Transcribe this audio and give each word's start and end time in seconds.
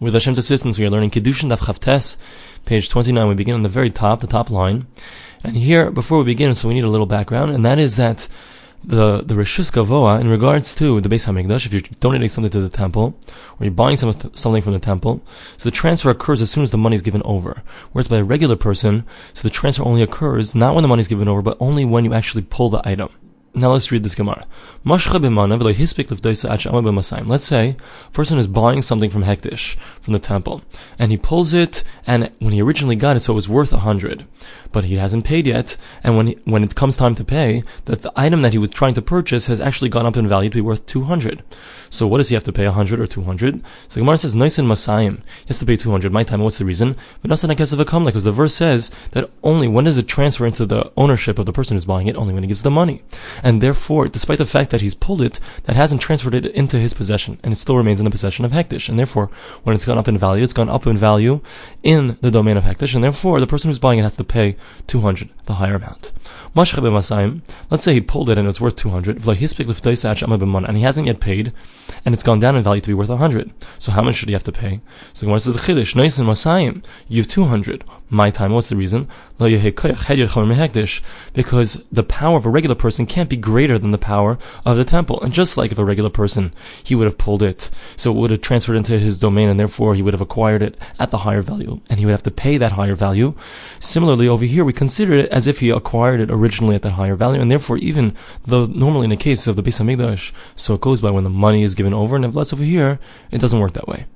With 0.00 0.14
Hashem's 0.14 0.38
assistance, 0.38 0.78
we 0.78 0.86
are 0.86 0.90
learning 0.90 1.10
Kiddushin 1.10 1.50
Daf 1.50 1.58
Chavtes, 1.58 2.16
page 2.66 2.88
29. 2.88 3.26
We 3.26 3.34
begin 3.34 3.56
on 3.56 3.64
the 3.64 3.68
very 3.68 3.90
top, 3.90 4.20
the 4.20 4.28
top 4.28 4.48
line. 4.48 4.86
And 5.42 5.56
here, 5.56 5.90
before 5.90 6.18
we 6.18 6.24
begin, 6.24 6.54
so 6.54 6.68
we 6.68 6.74
need 6.74 6.84
a 6.84 6.88
little 6.88 7.04
background, 7.04 7.50
and 7.50 7.64
that 7.64 7.80
is 7.80 7.96
that 7.96 8.28
the 8.84 9.22
the 9.22 9.34
Rishus 9.34 9.72
Gavoa, 9.72 10.20
in 10.20 10.28
regards 10.28 10.72
to 10.76 11.00
the 11.00 11.08
Beis 11.08 11.26
Hamikdash, 11.26 11.66
if 11.66 11.72
you're 11.72 11.82
donating 11.98 12.28
something 12.28 12.50
to 12.52 12.60
the 12.60 12.68
temple, 12.68 13.18
or 13.58 13.64
you're 13.64 13.72
buying 13.72 13.96
some, 13.96 14.14
something 14.36 14.62
from 14.62 14.72
the 14.72 14.78
temple, 14.78 15.20
so 15.56 15.64
the 15.68 15.74
transfer 15.74 16.10
occurs 16.10 16.40
as 16.40 16.48
soon 16.48 16.62
as 16.62 16.70
the 16.70 16.78
money 16.78 16.94
is 16.94 17.02
given 17.02 17.22
over. 17.24 17.64
Whereas 17.90 18.06
by 18.06 18.18
a 18.18 18.24
regular 18.24 18.54
person, 18.54 19.04
so 19.34 19.42
the 19.42 19.50
transfer 19.50 19.82
only 19.82 20.02
occurs 20.02 20.54
not 20.54 20.76
when 20.76 20.82
the 20.82 20.88
money 20.88 21.00
is 21.00 21.08
given 21.08 21.26
over, 21.26 21.42
but 21.42 21.56
only 21.58 21.84
when 21.84 22.04
you 22.04 22.14
actually 22.14 22.42
pull 22.42 22.70
the 22.70 22.88
item. 22.88 23.08
Now 23.54 23.72
let's 23.72 23.90
read 23.90 24.04
this 24.04 24.14
Gemara. 24.14 24.44
Let's 24.84 25.04
say 27.44 27.76
a 28.06 28.10
person 28.12 28.38
is 28.38 28.46
buying 28.46 28.82
something 28.82 29.10
from 29.10 29.24
Hekdesh, 29.24 29.76
from 30.00 30.12
the 30.12 30.18
temple, 30.18 30.62
and 30.98 31.10
he 31.10 31.16
pulls 31.16 31.52
it, 31.54 31.82
and 32.06 32.30
when 32.38 32.52
he 32.52 32.62
originally 32.62 32.94
got 32.94 33.16
it, 33.16 33.20
so 33.20 33.32
it 33.32 33.34
was 33.34 33.48
worth 33.48 33.72
a 33.72 33.78
hundred, 33.78 34.26
but 34.70 34.84
he 34.84 34.96
hasn't 34.96 35.24
paid 35.24 35.46
yet, 35.46 35.76
and 36.04 36.16
when 36.16 36.26
he, 36.28 36.38
when 36.44 36.62
it 36.62 36.74
comes 36.74 36.96
time 36.96 37.14
to 37.16 37.24
pay, 37.24 37.64
that 37.86 38.02
the 38.02 38.12
item 38.14 38.42
that 38.42 38.52
he 38.52 38.58
was 38.58 38.70
trying 38.70 38.94
to 38.94 39.02
purchase 39.02 39.46
has 39.46 39.60
actually 39.60 39.88
gone 39.88 40.06
up 40.06 40.16
in 40.16 40.28
value 40.28 40.50
to 40.50 40.56
be 40.56 40.60
worth 40.60 40.84
two 40.86 41.04
hundred. 41.04 41.42
So 41.90 42.06
what 42.06 42.18
does 42.18 42.28
he 42.28 42.34
have 42.34 42.44
to 42.44 42.52
pay, 42.52 42.66
a 42.66 42.72
hundred 42.72 43.00
or 43.00 43.06
two 43.06 43.22
hundred? 43.22 43.62
So 43.88 43.94
the 43.94 44.00
Gemara 44.00 44.18
says, 44.18 44.34
"Nice 44.36 44.58
and 44.58 44.68
Masayim." 44.68 45.22
He 45.40 45.48
has 45.48 45.58
to 45.58 45.66
pay 45.66 45.76
two 45.76 45.90
hundred. 45.90 46.12
My 46.12 46.22
time. 46.22 46.42
What's 46.42 46.58
the 46.58 46.64
reason? 46.64 46.96
Because 47.22 47.42
the 47.42 48.32
verse 48.32 48.54
says 48.54 48.90
that 49.12 49.30
only 49.42 49.66
when 49.66 49.86
does 49.86 49.98
it 49.98 50.06
transfer 50.06 50.46
into 50.46 50.66
the 50.66 50.92
ownership 50.96 51.38
of 51.38 51.46
the 51.46 51.52
person 51.52 51.76
who's 51.76 51.86
buying 51.86 52.06
it? 52.06 52.16
Only 52.16 52.34
when 52.34 52.42
he 52.42 52.48
gives 52.48 52.62
the 52.62 52.70
money 52.70 53.02
and 53.42 53.60
therefore, 53.60 54.08
despite 54.08 54.38
the 54.38 54.46
fact 54.46 54.70
that 54.70 54.80
he's 54.80 54.94
pulled 54.94 55.22
it, 55.22 55.40
that 55.64 55.76
hasn't 55.76 56.00
transferred 56.00 56.34
it 56.34 56.46
into 56.46 56.78
his 56.78 56.94
possession, 56.94 57.38
and 57.42 57.52
it 57.52 57.56
still 57.56 57.76
remains 57.76 58.00
in 58.00 58.04
the 58.04 58.10
possession 58.10 58.44
of 58.44 58.52
Hekdesh. 58.52 58.88
And 58.88 58.98
therefore, 58.98 59.30
when 59.64 59.74
it's 59.74 59.84
gone 59.84 59.98
up 59.98 60.08
in 60.08 60.18
value, 60.18 60.42
it's 60.42 60.52
gone 60.52 60.68
up 60.68 60.86
in 60.86 60.96
value 60.96 61.40
in 61.82 62.16
the 62.20 62.30
domain 62.30 62.56
of 62.56 62.64
Hekdesh, 62.64 62.94
and 62.94 63.04
therefore, 63.04 63.40
the 63.40 63.46
person 63.46 63.68
who's 63.68 63.78
buying 63.78 63.98
it 63.98 64.02
has 64.02 64.16
to 64.16 64.24
pay 64.24 64.56
200, 64.86 65.28
the 65.46 65.54
higher 65.54 65.74
amount. 65.74 66.12
Let's 66.54 67.84
say 67.84 67.94
he 67.94 68.00
pulled 68.00 68.30
it 68.30 68.38
and 68.38 68.48
it's 68.48 68.60
worth 68.60 68.76
200, 68.76 69.26
and 69.26 70.76
he 70.76 70.82
hasn't 70.82 71.06
yet 71.06 71.20
paid, 71.20 71.52
and 72.04 72.14
it's 72.14 72.22
gone 72.22 72.38
down 72.38 72.56
in 72.56 72.62
value 72.62 72.80
to 72.80 72.88
be 72.88 72.94
worth 72.94 73.10
100. 73.10 73.52
So 73.78 73.92
how 73.92 74.02
much 74.02 74.16
should 74.16 74.28
he 74.28 74.32
have 74.32 74.44
to 74.44 74.52
pay? 74.52 74.80
So 75.12 75.26
Gemara 75.26 75.40
says, 75.40 75.58
Chiddush, 75.58 75.94
Masayim, 75.94 76.82
you 77.06 77.22
have 77.22 77.28
200. 77.28 77.84
My 78.10 78.30
time, 78.30 78.52
what's 78.52 78.70
the 78.70 78.76
reason? 78.76 79.06
Because 79.38 81.74
the 81.92 82.02
power 82.02 82.38
of 82.38 82.46
a 82.46 82.50
regular 82.50 82.74
person 82.74 83.06
can't 83.06 83.27
be 83.28 83.36
greater 83.36 83.78
than 83.78 83.90
the 83.90 83.98
power 83.98 84.38
of 84.64 84.76
the 84.76 84.84
temple. 84.84 85.20
And 85.22 85.32
just 85.32 85.56
like 85.56 85.72
if 85.72 85.78
a 85.78 85.84
regular 85.84 86.10
person, 86.10 86.52
he 86.82 86.94
would 86.94 87.06
have 87.06 87.18
pulled 87.18 87.42
it, 87.42 87.70
so 87.96 88.10
it 88.10 88.16
would 88.16 88.30
have 88.30 88.40
transferred 88.40 88.76
into 88.76 88.98
his 88.98 89.18
domain, 89.18 89.48
and 89.48 89.58
therefore 89.58 89.94
he 89.94 90.02
would 90.02 90.14
have 90.14 90.20
acquired 90.20 90.62
it 90.62 90.76
at 90.98 91.10
the 91.10 91.18
higher 91.18 91.42
value, 91.42 91.80
and 91.88 91.98
he 91.98 92.06
would 92.06 92.12
have 92.12 92.22
to 92.24 92.30
pay 92.30 92.58
that 92.58 92.72
higher 92.72 92.94
value. 92.94 93.34
Similarly, 93.80 94.28
over 94.28 94.44
here, 94.44 94.64
we 94.64 94.72
consider 94.72 95.14
it 95.14 95.30
as 95.30 95.46
if 95.46 95.60
he 95.60 95.70
acquired 95.70 96.20
it 96.20 96.30
originally 96.30 96.74
at 96.74 96.82
that 96.82 96.92
higher 96.92 97.14
value, 97.14 97.40
and 97.40 97.50
therefore, 97.50 97.78
even 97.78 98.14
though 98.46 98.66
normally 98.66 99.04
in 99.04 99.10
the 99.10 99.16
case 99.16 99.46
of 99.46 99.56
the 99.56 99.62
Beis 99.62 99.80
Hamikdash, 99.80 100.32
so 100.56 100.74
it 100.74 100.80
goes 100.80 101.00
by 101.00 101.10
when 101.10 101.24
the 101.24 101.30
money 101.30 101.62
is 101.62 101.74
given 101.74 101.94
over, 101.94 102.16
and 102.16 102.24
if 102.24 102.34
less 102.34 102.52
over 102.52 102.64
here, 102.64 102.98
it 103.30 103.40
doesn't 103.40 103.60
work 103.60 103.74
that 103.74 103.88
way. 103.88 104.06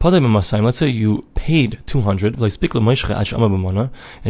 Let's 0.00 0.76
say 0.76 0.88
you 0.88 1.26
paid 1.34 1.80
200, 1.86 2.34
and 2.38 2.42
you 2.42 2.58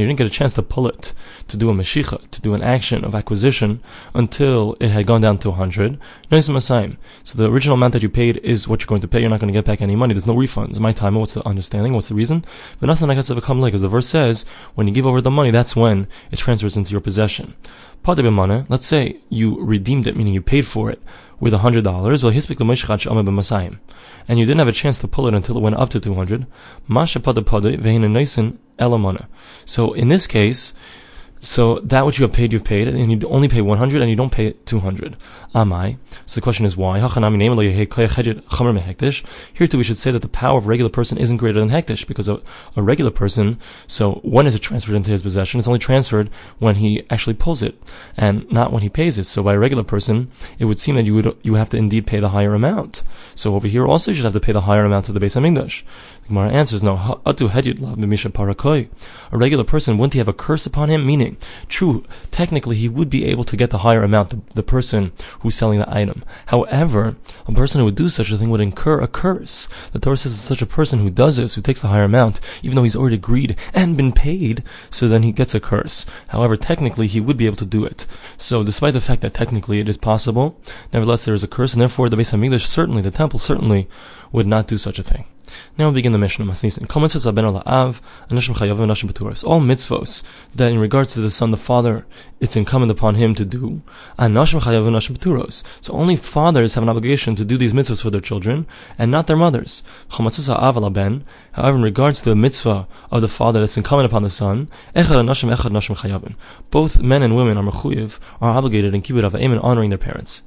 didn't 0.06 0.16
get 0.16 0.26
a 0.26 0.30
chance 0.30 0.54
to 0.54 0.62
pull 0.62 0.88
it, 0.88 1.12
to 1.46 1.56
do 1.58 1.68
a 1.68 1.74
meshicha, 1.74 2.30
to 2.30 2.40
do 2.40 2.54
an 2.54 2.62
action 2.62 3.04
of 3.04 3.14
acquisition 3.14 3.82
until 4.14 4.76
it 4.80 4.88
had 4.88 5.06
gone 5.06 5.20
down 5.20 5.36
to 5.38 5.50
100. 5.50 5.98
So 6.30 7.36
the 7.36 7.50
original 7.50 7.74
amount 7.74 7.92
that 7.92 8.02
you 8.02 8.08
paid 8.08 8.38
is 8.38 8.66
what 8.66 8.80
you're 8.80 8.86
going 8.86 9.02
to 9.02 9.08
pay. 9.08 9.20
You're 9.20 9.28
not 9.28 9.40
going 9.40 9.52
to 9.52 9.58
get 9.58 9.66
back 9.66 9.82
any 9.82 9.94
money. 9.94 10.14
There's 10.14 10.26
no 10.26 10.34
refunds. 10.34 10.78
My 10.80 10.92
time, 10.92 11.16
what's 11.16 11.34
the 11.34 11.46
understanding? 11.46 11.92
What's 11.92 12.08
the 12.08 12.14
reason? 12.14 12.46
Because 12.80 13.00
the 13.00 13.88
verse 13.90 14.08
says, 14.08 14.46
when 14.74 14.86
you 14.88 14.94
give 14.94 15.04
over 15.06 15.20
the 15.20 15.30
money, 15.30 15.50
that's 15.50 15.76
when 15.76 16.06
it 16.30 16.38
transfers 16.38 16.78
into 16.78 16.92
your 16.92 17.02
possession. 17.02 17.56
Let's 18.68 18.86
say 18.86 19.16
you 19.28 19.60
redeemed 19.60 20.06
it, 20.06 20.16
meaning 20.16 20.34
you 20.34 20.40
paid 20.40 20.66
for 20.66 20.90
it 20.90 21.02
with 21.40 21.52
a 21.52 21.58
hundred 21.58 21.84
dollars, 21.84 22.24
well, 22.24 22.32
and 22.32 22.48
you 24.38 24.44
didn't 24.44 24.58
have 24.58 24.68
a 24.68 24.72
chance 24.72 24.98
to 24.98 25.08
pull 25.08 25.28
it 25.28 25.34
until 25.34 25.56
it 25.56 25.60
went 25.60 25.76
up 25.76 25.90
to 25.90 26.00
two 26.00 26.14
hundred. 26.14 26.46
So 29.66 29.92
in 29.92 30.08
this 30.08 30.26
case, 30.26 30.72
so 31.40 31.80
that 31.80 32.04
which 32.04 32.18
you 32.18 32.24
have 32.24 32.32
paid, 32.32 32.52
you've 32.52 32.64
paid, 32.64 32.88
and 32.88 33.10
you 33.10 33.28
only 33.28 33.48
pay 33.48 33.60
100 33.60 34.00
and 34.00 34.10
you 34.10 34.16
don't 34.16 34.32
pay 34.32 34.52
200. 34.52 35.16
Amai. 35.54 35.96
So 36.26 36.40
the 36.40 36.42
question 36.42 36.66
is 36.66 36.76
why? 36.76 36.98
Here 37.00 37.08
too 39.66 39.78
we 39.78 39.84
should 39.84 39.96
say 39.96 40.10
that 40.10 40.22
the 40.22 40.28
power 40.28 40.58
of 40.58 40.66
a 40.66 40.68
regular 40.68 40.90
person 40.90 41.16
isn't 41.18 41.38
greater 41.38 41.58
than 41.60 41.70
hekdesh, 41.70 42.06
because 42.06 42.28
a, 42.28 42.40
a 42.76 42.82
regular 42.82 43.10
person, 43.10 43.58
so 43.86 44.20
when 44.22 44.46
is 44.46 44.54
it 44.54 44.60
transferred 44.60 44.94
into 44.94 45.10
his 45.10 45.22
possession? 45.22 45.58
It's 45.58 45.68
only 45.68 45.78
transferred 45.78 46.28
when 46.58 46.76
he 46.76 47.04
actually 47.10 47.34
pulls 47.34 47.62
it, 47.62 47.80
and 48.16 48.50
not 48.52 48.72
when 48.72 48.82
he 48.82 48.88
pays 48.88 49.18
it. 49.18 49.24
So 49.24 49.42
by 49.42 49.54
a 49.54 49.58
regular 49.58 49.84
person, 49.84 50.30
it 50.58 50.66
would 50.66 50.78
seem 50.78 50.96
that 50.96 51.06
you 51.06 51.14
would 51.14 51.36
you 51.42 51.54
have 51.54 51.70
to 51.70 51.76
indeed 51.76 52.06
pay 52.06 52.20
the 52.20 52.30
higher 52.30 52.54
amount. 52.54 53.02
So 53.34 53.54
over 53.54 53.68
here 53.68 53.86
also 53.86 54.10
you 54.10 54.16
should 54.16 54.24
have 54.24 54.34
to 54.34 54.40
pay 54.40 54.52
the 54.52 54.62
higher 54.62 54.84
amount 54.84 55.06
to 55.06 55.12
the 55.12 55.20
Beis 55.20 55.36
Hamikdash. 55.36 55.82
Gemara 56.28 56.50
answers, 56.50 56.82
no, 56.82 57.20
atu 57.24 57.50
hedyut 57.50 57.80
lav 57.80 57.96
misha 57.98 58.28
parakoi. 58.28 58.88
a 59.32 59.38
regular 59.38 59.64
person, 59.64 59.96
wouldn't 59.96 60.12
he 60.12 60.18
have 60.18 60.28
a 60.28 60.32
curse 60.32 60.66
upon 60.66 60.90
him? 60.90 61.06
Meaning, 61.06 61.38
True, 61.68 62.04
technically 62.30 62.76
he 62.76 62.88
would 62.88 63.08
be 63.08 63.24
able 63.24 63.44
to 63.44 63.56
get 63.56 63.70
the 63.70 63.78
higher 63.78 64.02
amount, 64.02 64.30
the, 64.30 64.40
the 64.54 64.62
person 64.62 65.12
who's 65.40 65.54
selling 65.54 65.78
the 65.78 65.94
item. 65.94 66.24
However, 66.46 67.16
a 67.46 67.52
person 67.52 67.78
who 67.78 67.86
would 67.86 67.94
do 67.94 68.08
such 68.08 68.30
a 68.30 68.36
thing 68.36 68.50
would 68.50 68.60
incur 68.60 69.00
a 69.00 69.08
curse. 69.08 69.68
The 69.92 69.98
Torah 69.98 70.18
says 70.18 70.38
such 70.38 70.60
a 70.60 70.66
person 70.66 70.98
who 70.98 71.10
does 71.10 71.38
this, 71.38 71.54
who 71.54 71.62
takes 71.62 71.80
the 71.80 71.88
higher 71.88 72.04
amount, 72.04 72.40
even 72.62 72.76
though 72.76 72.82
he's 72.82 72.96
already 72.96 73.16
agreed 73.16 73.56
and 73.72 73.96
been 73.96 74.12
paid, 74.12 74.62
so 74.90 75.08
then 75.08 75.22
he 75.22 75.32
gets 75.32 75.54
a 75.54 75.60
curse. 75.60 76.04
However, 76.28 76.56
technically 76.56 77.06
he 77.06 77.20
would 77.20 77.36
be 77.36 77.46
able 77.46 77.56
to 77.56 77.64
do 77.64 77.84
it. 77.84 78.06
So 78.36 78.62
despite 78.62 78.92
the 78.92 79.00
fact 79.00 79.22
that 79.22 79.34
technically 79.34 79.80
it 79.80 79.88
is 79.88 79.96
possible, 79.96 80.60
nevertheless 80.92 81.24
there 81.24 81.34
is 81.34 81.44
a 81.44 81.48
curse, 81.48 81.72
and 81.72 81.80
therefore 81.80 82.08
the 82.10 82.16
Beis 82.16 82.32
Hamikdash 82.32 82.66
certainly, 82.66 83.00
the 83.00 83.10
temple 83.10 83.38
certainly, 83.38 83.88
would 84.30 84.46
not 84.46 84.66
do 84.66 84.76
such 84.76 84.98
a 84.98 85.02
thing. 85.02 85.24
Now 85.76 85.88
we 85.88 85.94
begin 85.94 86.12
the 86.12 86.18
Mishnah 86.18 86.44
Masnisin. 86.44 86.86
All 89.44 89.60
mitzvos 89.60 90.22
that 90.54 90.72
in 90.72 90.78
regards 90.78 91.14
to 91.14 91.20
the 91.20 91.30
son, 91.30 91.50
the 91.50 91.56
father, 91.56 92.06
it's 92.40 92.56
incumbent 92.56 92.90
upon 92.90 93.14
him 93.14 93.34
to 93.34 93.44
do. 93.44 93.82
So 94.18 95.92
only 95.92 96.16
fathers 96.16 96.74
have 96.74 96.82
an 96.82 96.88
obligation 96.88 97.34
to 97.36 97.44
do 97.44 97.56
these 97.56 97.72
mitzvahs 97.72 98.02
for 98.02 98.10
their 98.10 98.20
children, 98.20 98.66
and 98.98 99.10
not 99.10 99.26
their 99.26 99.36
mothers. 99.36 99.82
However, 100.10 101.76
in 101.76 101.82
regards 101.82 102.22
to 102.22 102.30
the 102.30 102.36
mitzvah 102.36 102.86
of 103.10 103.20
the 103.20 103.28
father 103.28 103.60
that's 103.60 103.76
incumbent 103.76 104.06
upon 104.06 104.22
the 104.22 104.30
son, 104.30 104.68
both 106.70 107.00
men 107.00 107.22
and 107.22 107.36
women 107.36 107.58
are 107.58 107.64
mechuyev, 107.64 108.18
are 108.40 108.56
obligated 108.56 108.94
in 108.94 109.02
kibbud 109.02 109.24
av 109.24 109.34
and 109.34 109.60
honoring 109.60 109.90
their 109.90 109.98
parents 109.98 110.42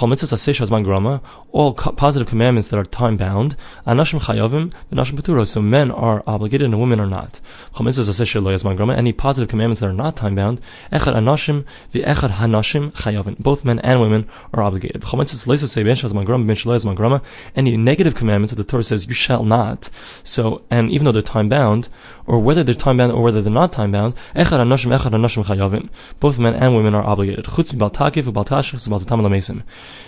all 0.00 1.74
positive 1.74 2.26
commandments 2.26 2.68
that 2.68 2.78
are 2.78 2.84
time 2.84 3.16
bound, 3.16 3.56
anashim 3.86 4.20
chayavim, 4.20 4.72
nashim 4.90 5.18
peturos. 5.18 5.48
So 5.48 5.60
men 5.60 5.90
are 5.90 6.22
obligated 6.26 6.66
and 6.66 6.80
women 6.80 6.98
are 6.98 7.06
not. 7.06 7.40
Any 7.78 9.12
positive 9.12 9.48
commandments 9.48 9.80
that 9.80 9.86
are 9.86 9.92
not 9.92 10.16
time 10.16 10.34
bound, 10.34 10.60
echad 10.90 11.14
anashim 11.14 11.64
echad 11.92 12.30
hanashim 12.30 12.92
chayavim. 12.92 13.38
Both 13.38 13.64
men 13.64 13.78
and 13.80 14.00
women 14.00 14.28
are 14.54 14.62
obligated. 14.62 15.04
Any 17.54 17.76
negative 17.76 18.14
commandments 18.14 18.52
that 18.52 18.56
the 18.56 18.64
Torah 18.64 18.82
says 18.82 19.06
you 19.06 19.14
shall 19.14 19.44
not. 19.44 19.90
So 20.24 20.62
and 20.70 20.90
even 20.90 21.04
though 21.04 21.12
they're 21.12 21.22
time 21.22 21.48
bound, 21.50 21.88
or 22.24 22.38
whether 22.38 22.62
they're 22.64 22.74
time 22.74 22.96
bound 22.96 23.12
or 23.12 23.22
whether 23.22 23.42
they're 23.42 23.52
not 23.52 23.72
time 23.72 23.92
bound, 23.92 24.14
echad 24.34 24.58
anashim 24.58 24.96
echad 24.96 25.10
anashim 25.10 25.44
chayavim. 25.44 25.90
Both 26.18 26.38
men 26.38 26.54
and 26.54 26.74
women 26.74 26.94
are 26.94 27.04
obligated. 27.04 27.44
Chutz 27.44 27.72
baltakif 27.72 28.24
baltashich 28.32 28.88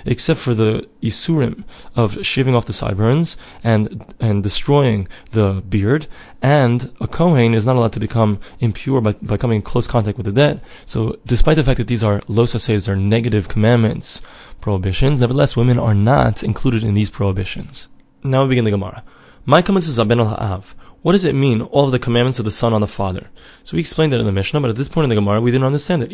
except 0.05 0.41
for 0.41 0.55
the 0.55 0.89
isurim 1.03 1.65
of 1.95 2.25
shaving 2.25 2.55
off 2.55 2.67
the 2.67 2.73
sideburns 2.73 3.37
and 3.63 4.05
and 4.21 4.43
destroying 4.43 5.09
the 5.33 5.63
beard, 5.69 6.07
and 6.43 6.93
a 7.01 7.07
kohen 7.07 7.55
is 7.55 7.67
not 7.67 7.77
allowed 7.77 7.93
to 7.93 8.01
become 8.01 8.39
impure 8.61 9.01
by, 9.01 9.13
by 9.13 9.37
coming 9.37 9.57
in 9.57 9.63
close 9.63 9.87
contact 9.87 10.17
with 10.19 10.27
the 10.27 10.33
dead. 10.33 10.61
So, 10.87 11.19
despite 11.27 11.57
the 11.57 11.65
fact 11.65 11.79
that 11.79 11.89
these 11.89 12.05
are 12.05 12.21
losases, 12.23 12.89
are 12.89 12.97
negative 12.97 13.49
commandments, 13.49 14.21
prohibitions, 14.61 15.21
nevertheless, 15.21 15.57
women 15.57 15.79
are 15.79 15.95
not 15.95 16.43
included 16.43 16.85
in 16.85 16.95
these 16.95 17.11
prohibitions. 17.11 17.89
Now 18.23 18.43
we 18.43 18.51
begin 18.51 18.65
the 18.65 18.71
Gemara. 18.71 19.03
My 19.45 19.61
comments 19.61 19.89
is 19.89 19.99
Aben 19.99 20.21
al 20.21 20.29
Ha'av. 20.29 20.75
What 21.03 21.13
does 21.13 21.27
it 21.27 21.35
mean, 21.35 21.61
all 21.61 21.85
of 21.85 21.93
the 21.93 21.99
commandments 21.99 22.39
of 22.39 22.47
the 22.47 22.51
son 22.51 22.73
on 22.73 22.81
the 22.81 22.87
father? 22.87 23.29
So 23.63 23.77
we 23.77 23.81
explained 23.81 24.11
that 24.15 24.21
in 24.21 24.25
the 24.25 24.33
Mishnah, 24.33 24.59
but 24.63 24.71
at 24.71 24.77
this 24.77 24.89
point 24.89 25.05
in 25.05 25.11
the 25.11 25.15
Gemara, 25.15 25.43
we 25.43 25.51
didn't 25.51 25.67
understand 25.67 26.03
it. 26.03 26.11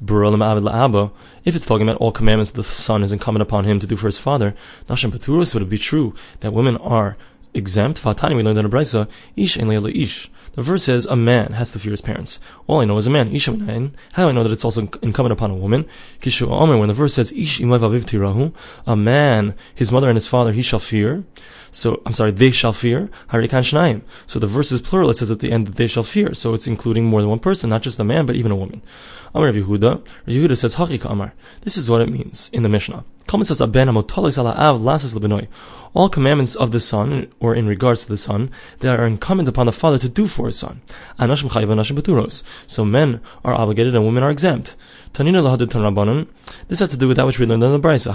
If 0.00 1.54
it's 1.54 1.66
talking 1.66 1.88
about 1.88 2.00
all 2.00 2.12
commandments 2.12 2.50
the 2.50 2.64
son 2.64 3.02
is 3.02 3.12
incumbent 3.12 3.42
upon 3.42 3.64
him 3.64 3.80
to 3.80 3.86
do 3.86 3.96
for 3.96 4.06
his 4.06 4.18
father, 4.18 4.54
Nashim 4.88 5.10
Paturus 5.10 5.54
would 5.54 5.62
it 5.62 5.70
be 5.70 5.78
true 5.78 6.14
that 6.40 6.52
women 6.52 6.76
are 6.78 7.16
exempt. 7.56 8.00
Fatani, 8.02 8.36
we 8.36 8.42
learned 8.42 8.58
in 8.58 8.66
a 8.66 8.68
brisa, 8.68 9.08
ish 9.36 9.58
en 9.58 9.70
ish. 9.70 10.30
The 10.56 10.62
verse 10.62 10.84
says 10.84 11.04
a 11.04 11.16
man 11.16 11.52
has 11.52 11.70
to 11.72 11.78
fear 11.78 11.90
his 11.90 12.00
parents. 12.00 12.40
All 12.66 12.80
I 12.80 12.86
know 12.86 12.96
is 12.96 13.06
a 13.06 13.10
man. 13.10 13.34
Ish 13.34 13.46
How 13.46 13.52
do 13.54 13.92
I 14.16 14.32
know 14.32 14.42
that 14.42 14.52
it's 14.52 14.64
also 14.64 14.80
incumbent 15.02 15.32
upon 15.32 15.50
a 15.50 15.54
woman? 15.54 15.84
Kishu 16.22 16.50
Omer, 16.50 16.78
when 16.78 16.88
the 16.88 16.94
verse 16.94 17.12
says 17.14 17.30
ish 17.32 17.60
a 17.60 18.96
man, 18.96 19.54
his 19.74 19.92
mother 19.92 20.08
and 20.08 20.16
his 20.16 20.26
father 20.26 20.52
he 20.52 20.62
shall 20.62 20.78
fear. 20.78 21.24
So 21.70 22.00
I'm 22.06 22.14
sorry, 22.14 22.30
they 22.30 22.52
shall 22.52 22.72
fear. 22.72 23.10
Harikan 23.28 23.62
Shnaim. 23.62 24.00
So 24.26 24.38
the 24.38 24.46
verse 24.46 24.72
is 24.72 24.80
plural. 24.80 25.10
It 25.10 25.18
says 25.18 25.30
at 25.30 25.40
the 25.40 25.52
end 25.52 25.66
that 25.66 25.76
they 25.76 25.86
shall 25.86 26.04
fear. 26.04 26.32
So 26.32 26.54
it's 26.54 26.66
including 26.66 27.04
more 27.04 27.20
than 27.20 27.28
one 27.28 27.38
person, 27.38 27.68
not 27.68 27.82
just 27.82 28.00
a 28.00 28.04
man, 28.04 28.24
but 28.24 28.34
even 28.34 28.50
a 28.50 28.56
woman. 28.56 28.80
Amar 29.34 29.52
Yehuda. 29.52 30.02
Yehuda 30.26 30.56
says 30.56 30.76
Hachika 30.76 31.10
Amar. 31.10 31.34
This 31.60 31.76
is 31.76 31.90
what 31.90 32.00
it 32.00 32.08
means 32.08 32.48
in 32.54 32.62
the 32.62 32.70
Mishnah. 32.70 33.04
All 35.94 36.08
commandments 36.08 36.54
of 36.54 36.70
the 36.70 36.80
son, 36.80 37.26
or 37.40 37.54
in 37.54 37.66
regards 37.66 38.02
to 38.02 38.08
the 38.08 38.16
son, 38.16 38.50
that 38.80 39.00
are 39.00 39.06
incumbent 39.06 39.48
upon 39.48 39.66
the 39.66 39.72
father 39.72 39.98
to 39.98 40.08
do 40.08 40.26
for 40.26 40.46
his 40.46 40.58
son. 40.58 40.80
So 42.66 42.84
men 42.84 43.20
are 43.44 43.54
obligated 43.54 43.94
and 43.94 44.04
women 44.04 44.22
are 44.22 44.30
exempt. 44.30 44.76
This 45.16 46.80
has 46.80 46.90
to 46.90 46.98
do 46.98 47.08
with 47.08 47.16
that 47.16 47.24
which 47.24 47.38
we 47.38 47.46
learned 47.46 47.62
in 47.62 47.72
the 47.72 47.80
Brisa. 47.80 48.14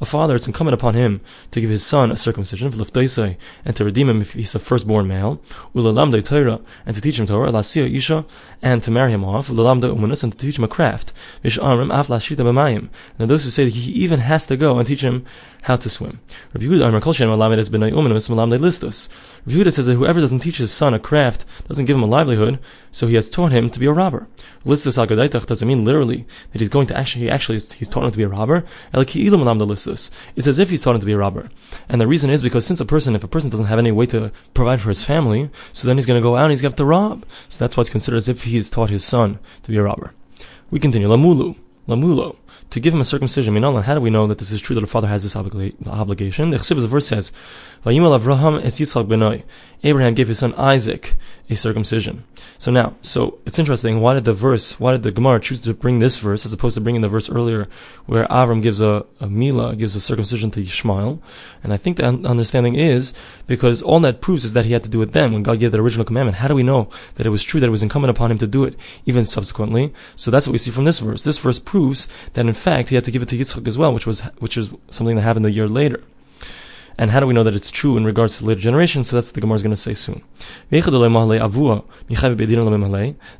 A 0.00 0.06
father, 0.06 0.34
it's 0.34 0.46
incumbent 0.46 0.74
upon 0.74 0.94
him 0.94 1.20
to 1.50 1.60
give 1.60 1.68
his 1.68 1.84
son 1.84 2.10
a 2.10 2.16
circumcision, 2.16 2.72
and 3.64 3.76
to 3.76 3.84
redeem 3.84 4.08
him 4.08 4.22
if 4.22 4.32
he's 4.32 4.54
a 4.54 4.58
firstborn 4.58 5.06
male, 5.06 5.42
and 5.74 6.94
to 6.94 7.00
teach 7.02 7.18
him 7.18 7.26
Torah, 7.26 7.64
and 8.62 8.82
to 8.82 8.90
marry 8.90 9.12
him 9.12 9.24
off, 9.24 9.50
and 9.50 9.58
to 9.58 10.30
teach 10.38 10.58
him 10.58 10.64
a 10.64 10.68
craft. 10.68 11.12
And 11.42 11.52
those 13.30 13.44
who 13.44 13.50
say 13.50 13.64
that 13.64 13.74
he 13.74 13.92
even 13.92 14.20
has 14.20 14.46
to 14.46 14.56
go 14.56 14.78
and 14.78 14.86
teach 14.86 15.02
him 15.02 15.26
how 15.62 15.76
to 15.76 15.90
swim. 15.90 16.20
Rabbi 16.54 16.66
Yehuda 16.66 17.02
says 19.72 19.86
that 19.86 19.94
whoever 19.94 20.20
doesn't 20.20 20.40
teach 20.40 20.58
his 20.58 20.72
son 20.72 20.94
a 20.94 20.98
craft 20.98 21.44
doesn't 21.68 21.84
give 21.86 21.96
him 21.96 22.02
a 22.02 22.06
livelihood, 22.06 22.58
so 22.90 23.06
he 23.06 23.14
has 23.14 23.30
taught 23.30 23.52
him 23.52 23.70
to 23.70 23.80
be 23.80 23.86
a 23.86 23.92
robber. 23.92 24.26
Listus 24.64 24.98
agadaitach 25.34 25.46
doesn't 25.46 25.68
mean 25.68 25.84
literally 25.84 26.26
that 26.52 26.60
he's 26.60 26.68
going 26.68 26.86
to 26.88 26.96
actually, 26.96 27.24
he 27.24 27.30
actually, 27.30 27.58
he's 27.58 27.88
taught 27.88 28.04
him 28.04 28.10
to 28.10 28.16
be 28.16 28.22
a 28.22 28.28
robber. 28.28 28.64
It's 28.92 30.46
as 30.46 30.58
if 30.58 30.70
he's 30.70 30.82
taught 30.82 30.94
him 30.94 31.00
to 31.00 31.06
be 31.06 31.12
a 31.12 31.18
robber. 31.18 31.48
And 31.88 32.00
the 32.00 32.06
reason 32.06 32.30
is 32.30 32.42
because 32.42 32.66
since 32.66 32.80
a 32.80 32.84
person, 32.84 33.14
if 33.16 33.24
a 33.24 33.28
person 33.28 33.50
doesn't 33.50 33.66
have 33.66 33.78
any 33.78 33.92
way 33.92 34.06
to 34.06 34.32
provide 34.54 34.80
for 34.80 34.88
his 34.88 35.04
family, 35.04 35.50
so 35.72 35.86
then 35.86 35.96
he's 35.96 36.06
going 36.06 36.20
to 36.20 36.22
go 36.22 36.36
out 36.36 36.44
and 36.44 36.52
he's 36.52 36.62
going 36.62 36.72
to 36.72 36.74
have 36.74 36.78
to 36.78 36.84
rob. 36.84 37.24
So 37.48 37.58
that's 37.58 37.76
why 37.76 37.82
it's 37.82 37.90
considered 37.90 38.16
as 38.18 38.28
if 38.28 38.44
he's 38.44 38.70
taught 38.70 38.90
his 38.90 39.04
son 39.04 39.38
to 39.62 39.70
be 39.70 39.76
a 39.76 39.82
robber. 39.82 40.12
We 40.70 40.78
continue. 40.78 41.08
Lamulu. 41.08 41.56
Lamulo 41.86 42.36
to 42.70 42.80
give 42.80 42.94
him 42.94 43.00
a 43.00 43.04
circumcision. 43.04 43.54
Minalan, 43.54 43.82
how 43.84 43.94
do 43.94 44.00
we 44.00 44.10
know 44.10 44.26
that 44.26 44.38
this 44.38 44.50
is 44.50 44.60
true 44.60 44.74
that 44.74 44.82
a 44.82 44.86
father 44.86 45.06
has 45.06 45.22
this 45.22 45.36
obligation? 45.36 46.50
The 46.50 46.88
verse 46.88 47.06
says. 47.06 47.30
Abraham 49.84 50.14
gave 50.14 50.28
his 50.28 50.38
son 50.38 50.54
Isaac 50.54 51.14
a 51.50 51.54
circumcision. 51.54 52.24
So 52.56 52.70
now, 52.70 52.94
so 53.02 53.38
it's 53.44 53.58
interesting. 53.58 54.00
Why 54.00 54.14
did 54.14 54.24
the 54.24 54.32
verse, 54.32 54.80
why 54.80 54.92
did 54.92 55.02
the 55.02 55.10
Gemara 55.10 55.40
choose 55.40 55.60
to 55.60 55.74
bring 55.74 55.98
this 55.98 56.16
verse 56.16 56.46
as 56.46 56.52
opposed 56.54 56.74
to 56.74 56.80
bringing 56.80 57.02
the 57.02 57.08
verse 57.08 57.28
earlier 57.28 57.68
where 58.06 58.26
Avram 58.28 58.62
gives 58.62 58.80
a, 58.80 59.04
a 59.20 59.28
Mila, 59.28 59.76
gives 59.76 59.94
a 59.94 60.00
circumcision 60.00 60.50
to 60.52 60.62
Yishmael? 60.62 61.20
And 61.62 61.74
I 61.74 61.76
think 61.76 61.98
the 61.98 62.06
understanding 62.06 62.76
is 62.76 63.12
because 63.46 63.82
all 63.82 64.00
that 64.00 64.22
proves 64.22 64.46
is 64.46 64.54
that 64.54 64.64
he 64.64 64.72
had 64.72 64.82
to 64.84 64.88
do 64.88 65.02
it 65.02 65.12
then 65.12 65.32
when 65.32 65.42
God 65.42 65.60
gave 65.60 65.72
the 65.72 65.80
original 65.80 66.06
commandment. 66.06 66.38
How 66.38 66.48
do 66.48 66.54
we 66.54 66.62
know 66.62 66.88
that 67.16 67.26
it 67.26 67.30
was 67.30 67.42
true 67.42 67.60
that 67.60 67.66
it 67.66 67.70
was 67.70 67.82
incumbent 67.82 68.10
upon 68.10 68.30
him 68.30 68.38
to 68.38 68.46
do 68.46 68.64
it 68.64 68.76
even 69.04 69.24
subsequently? 69.24 69.92
So 70.16 70.30
that's 70.30 70.46
what 70.46 70.52
we 70.52 70.58
see 70.58 70.70
from 70.70 70.86
this 70.86 71.00
verse. 71.00 71.24
This 71.24 71.38
verse 71.38 71.58
proves 71.58 72.08
that 72.32 72.46
in 72.46 72.54
fact 72.54 72.88
he 72.88 72.94
had 72.94 73.04
to 73.04 73.10
give 73.10 73.20
it 73.20 73.28
to 73.28 73.36
Yitzchak 73.36 73.68
as 73.68 73.76
well, 73.76 73.92
which 73.92 74.06
was, 74.06 74.20
which 74.38 74.56
is 74.56 74.70
something 74.88 75.16
that 75.16 75.22
happened 75.22 75.44
a 75.44 75.50
year 75.50 75.68
later. 75.68 76.02
And 76.96 77.10
how 77.10 77.20
do 77.20 77.26
we 77.26 77.34
know 77.34 77.42
that 77.42 77.54
it's 77.54 77.70
true 77.70 77.96
in 77.96 78.04
regards 78.04 78.38
to 78.38 78.44
later 78.44 78.60
generations? 78.60 79.08
So 79.08 79.16
that's 79.16 79.28
what 79.28 79.34
the 79.34 79.40
Gemara 79.40 79.56
is 79.56 79.62
going 79.62 79.74
to 79.74 79.80
say 79.80 79.94
soon. 79.94 80.22
That 80.70 80.76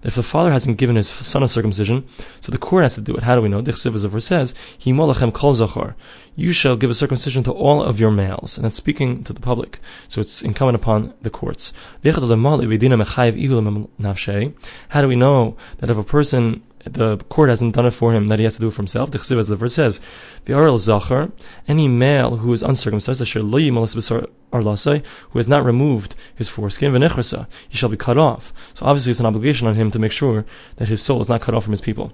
if 0.05 0.15
the 0.15 0.23
father 0.23 0.51
hasn't 0.51 0.79
given 0.79 0.97
his 0.97 1.09
son 1.09 1.43
a 1.43 1.49
circumcision, 1.49 2.05
so 2.41 2.51
the 2.51 2.59
court 2.59 2.83
has 2.83 2.95
to 2.97 3.01
do 3.01 3.15
it. 3.15 3.23
How 3.23 3.37
do 3.37 3.43
we 3.43 3.49
know? 3.49 3.61
The 3.61 3.73
verse 4.09 4.25
says, 4.25 4.55
You 6.37 6.53
shall 6.53 6.77
give 6.77 6.91
a 6.91 6.95
circumcision 6.95 7.43
to 7.45 7.53
all 7.53 7.83
of 7.83 8.01
your 8.01 8.11
males. 8.11 8.57
And 8.57 8.65
that's 8.65 8.77
speaking 8.77 9.23
to 9.25 9.33
the 9.33 9.41
public. 9.41 9.79
So 10.09 10.21
it's 10.21 10.43
incumbent 10.43 10.77
upon 10.77 11.15
the 11.23 11.31
courts. 11.31 11.73
How 12.03 12.13
do 15.01 15.09
we 15.09 15.17
know 15.17 15.57
that 15.79 15.91
if 15.91 15.99
a 15.99 16.05
person 16.05 16.63
the 16.85 17.19
court 17.29 17.49
hasn't 17.49 17.75
done 17.75 17.87
it 17.87 17.93
for 17.93 18.13
him, 18.13 18.29
that 18.29 18.39
he 18.39 18.45
has 18.45 18.55
to 18.55 18.61
do 18.61 18.69
it 18.69 18.73
for 18.73 18.83
himself. 18.83 19.11
The 19.11 19.19
Chesiv, 19.19 19.39
as 19.39 19.49
the 19.49 19.57
verse 19.57 19.75
says, 19.75 20.01
V'arel 20.45 20.79
zachar, 20.79 21.33
any 21.67 21.89
male 21.89 22.37
who 22.37 22.53
is 22.53 22.63
uncircumcised, 22.63 23.21
who 23.21 25.39
has 25.39 25.49
not 25.49 25.65
removed 25.65 26.15
his 26.35 26.49
foreskin, 26.49 26.93
v'nechrasa, 26.93 27.47
he 27.69 27.77
shall 27.77 27.89
be 27.89 27.97
cut 27.97 28.19
off. 28.19 28.53
So 28.75 28.87
obviously 28.87 29.11
it's 29.11 29.21
an 29.21 29.27
obligation 29.27 29.67
on 29.67 29.75
him 29.75 29.91
to 29.91 29.99
make 29.99 30.13
sure 30.13 30.45
that 30.77 30.89
his 30.89 31.03
soul 31.03 31.21
is 31.21 31.29
not 31.29 31.41
cut 31.41 31.55
off 31.55 31.65
from 31.65 31.73
his 31.73 31.81
people. 31.81 32.13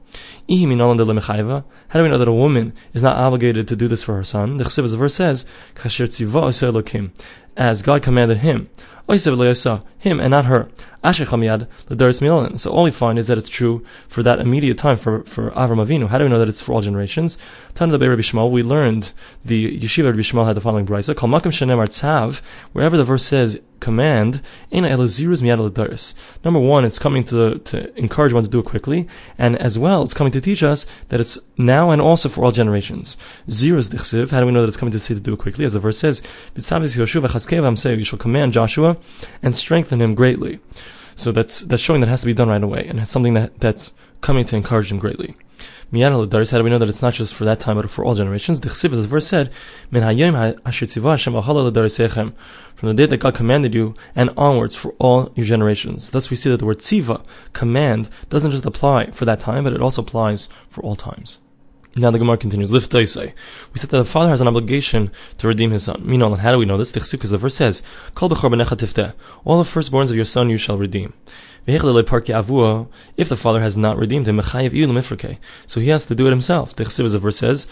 How 0.49 0.49
do 0.49 0.69
we 0.69 0.77
know 0.77 0.95
that 0.95 2.29
a 2.29 2.33
woman 2.33 2.73
is 2.95 3.03
not 3.03 3.17
obligated 3.17 3.69
to 3.69 3.77
do 3.77 3.89
this 3.89 4.03
for 4.03 4.17
her 4.17 4.25
son? 4.25 4.57
The 4.57 4.65
Chesiv, 4.65 4.85
as 4.85 4.93
the 4.93 4.99
verse 4.99 5.15
says, 5.15 5.45
"Kasher 5.75 7.11
as 7.57 7.83
God 7.83 8.03
commanded 8.03 8.39
him 8.39 8.71
him 9.99 10.21
and 10.21 10.31
not 10.31 10.45
her. 10.45 10.69
So 11.03 12.71
all 12.71 12.83
we 12.83 12.91
find 12.91 13.19
is 13.19 13.27
that 13.29 13.39
it's 13.39 13.49
true 13.49 13.85
for 14.09 14.23
that 14.23 14.39
immediate 14.39 14.77
time 14.77 14.99
for, 14.99 15.23
for 15.25 15.51
Avram 15.53 15.85
Avinu. 15.85 16.09
How 16.09 16.19
do 16.19 16.25
we 16.25 16.31
know 16.31 16.39
that 16.39 16.49
it's 16.49 16.61
for 16.61 16.75
all 16.75 16.83
generations? 16.83 17.39
The 17.75 17.87
Rabbi 17.87 18.21
Shmuel, 18.21 18.51
we 18.51 18.63
learned 18.63 19.13
the 19.43 19.79
Yeshiva 19.79 20.11
Rabbi 20.11 20.19
Shmuel 20.19 20.47
had 20.47 20.57
the 20.57 20.61
following 20.61 20.87
brisa: 20.87 21.17
Kol 21.17 21.31
makom 21.31 21.51
shenemar 21.51 21.87
tzav, 21.87 22.43
wherever 22.73 22.99
the 22.99 23.05
verse 23.05 23.25
says 23.25 23.59
command, 23.81 24.43
in 24.71 24.85
elazirus 24.85 25.43
miyad 25.43 26.15
Number 26.45 26.61
one, 26.61 26.85
it's 26.85 26.99
coming 26.99 27.25
to, 27.25 27.59
to 27.59 27.99
encourage 27.99 28.35
one 28.35 28.43
to 28.43 28.51
do 28.51 28.59
it 28.59 28.67
quickly, 28.67 29.09
and 29.39 29.57
as 29.57 29.79
well, 29.79 30.03
it's 30.03 30.13
coming 30.13 30.33
to 30.33 30.41
teach 30.41 30.63
us 30.63 30.87
that 31.09 31.21
it's 31.21 31.39
now 31.57 31.91
and 31.91 32.03
also 32.03 32.29
for 32.29 32.45
all 32.45 32.53
generations. 32.53 33.17
Zirus 33.49 33.89
dichsiv, 33.89 34.31
how 34.31 34.41
do 34.41 34.47
we 34.47 34.53
know 34.53 34.61
that 34.61 34.69
it's 34.69 34.77
coming 34.77 34.93
to 34.93 34.99
say 34.99 35.15
to 35.15 35.21
do 35.21 35.33
it 35.33 35.39
quickly? 35.39 35.65
As 35.65 35.73
the 35.73 35.81
verse 35.81 35.99
says, 35.99 36.23
you 36.55 38.05
shall 38.05 38.19
command 38.19 38.53
Joshua 38.53 38.97
and 39.43 39.57
strengthen 39.57 40.03
him 40.03 40.15
greatly. 40.15 40.61
So 41.15 41.33
that's 41.33 41.61
that's 41.61 41.83
showing 41.83 42.01
that 42.01 42.09
has 42.09 42.21
to 42.21 42.27
be 42.27 42.35
done 42.35 42.49
right 42.49 42.63
away, 42.63 42.87
and 42.89 42.99
it's 43.01 43.11
something 43.11 43.35
that, 43.35 43.59
that's 43.61 43.93
coming 44.21 44.45
to 44.47 44.57
encourage 44.57 44.91
him 44.91 44.99
greatly. 44.99 45.35
How 45.93 45.99
do 45.99 46.63
we 46.63 46.71
know 46.71 46.79
that 46.79 46.89
it's 46.89 47.03
not 47.03 47.15
just 47.15 47.35
for 47.35 47.45
that 47.45 47.59
time, 47.59 47.75
but 47.77 47.91
for 47.91 48.05
all 48.05 48.15
generations? 48.15 48.61
The 48.61 48.69
verse 49.09 49.27
said, 49.27 49.53
Min 49.91 50.05
from 52.77 52.89
the 52.89 52.95
day 52.95 53.07
that 53.07 53.17
God 53.17 53.35
commanded 53.35 53.75
you 53.75 53.95
and 54.15 54.31
onwards 54.37 54.77
for 54.77 54.95
all 55.01 55.33
your 55.35 55.47
generations. 55.47 56.11
Thus 56.11 56.31
we 56.31 56.37
see 56.37 56.49
that 56.49 56.59
the 56.59 56.65
word 56.65 56.79
tziva, 56.79 57.25
command, 57.53 58.09
doesn't 58.29 58.53
just 58.53 58.65
apply 58.65 59.11
for 59.11 59.25
that 59.25 59.41
time, 59.41 59.65
but 59.65 59.73
it 59.73 59.83
also 59.83 60.03
applies 60.03 60.49
for 60.69 60.81
all 60.85 60.95
times. 60.95 61.39
Now 61.97 62.13
the 62.13 62.21
Gemara 62.21 62.37
continues. 62.37 62.71
Lift 62.71 62.95
We 62.95 63.07
said 63.07 63.91
that 63.91 63.97
the 63.97 64.05
father 64.05 64.31
has 64.31 64.41
an 64.41 64.47
obligation 64.47 65.11
to 65.39 65.49
redeem 65.49 65.73
his 65.73 65.83
son. 65.85 66.01
Meanwhile, 66.05 66.37
how 66.37 66.53
do 66.53 66.59
we 66.59 66.65
know 66.65 66.79
this? 66.79 66.93
Because 66.93 67.31
the 67.31 67.37
verse 67.37 67.57
says, 67.57 67.83
"All 68.17 68.29
the 68.29 68.37
firstborns 68.37 70.11
of 70.11 70.17
your 70.17 70.25
son 70.25 70.51
you 70.51 70.57
shall 70.57 70.79
redeem." 70.79 71.15
If 71.67 71.83
the 71.83 73.37
father 73.37 73.61
has 73.61 73.77
not 73.77 73.99
redeemed 73.99 74.29
him, 74.29 74.41
so 74.41 75.81
he 75.81 75.89
has 75.89 76.07
to 76.07 76.15
do 76.15 76.27
it 76.27 76.31
himself. 76.31 76.77
The 76.77 77.19
verse 77.19 77.37
says, 77.37 77.67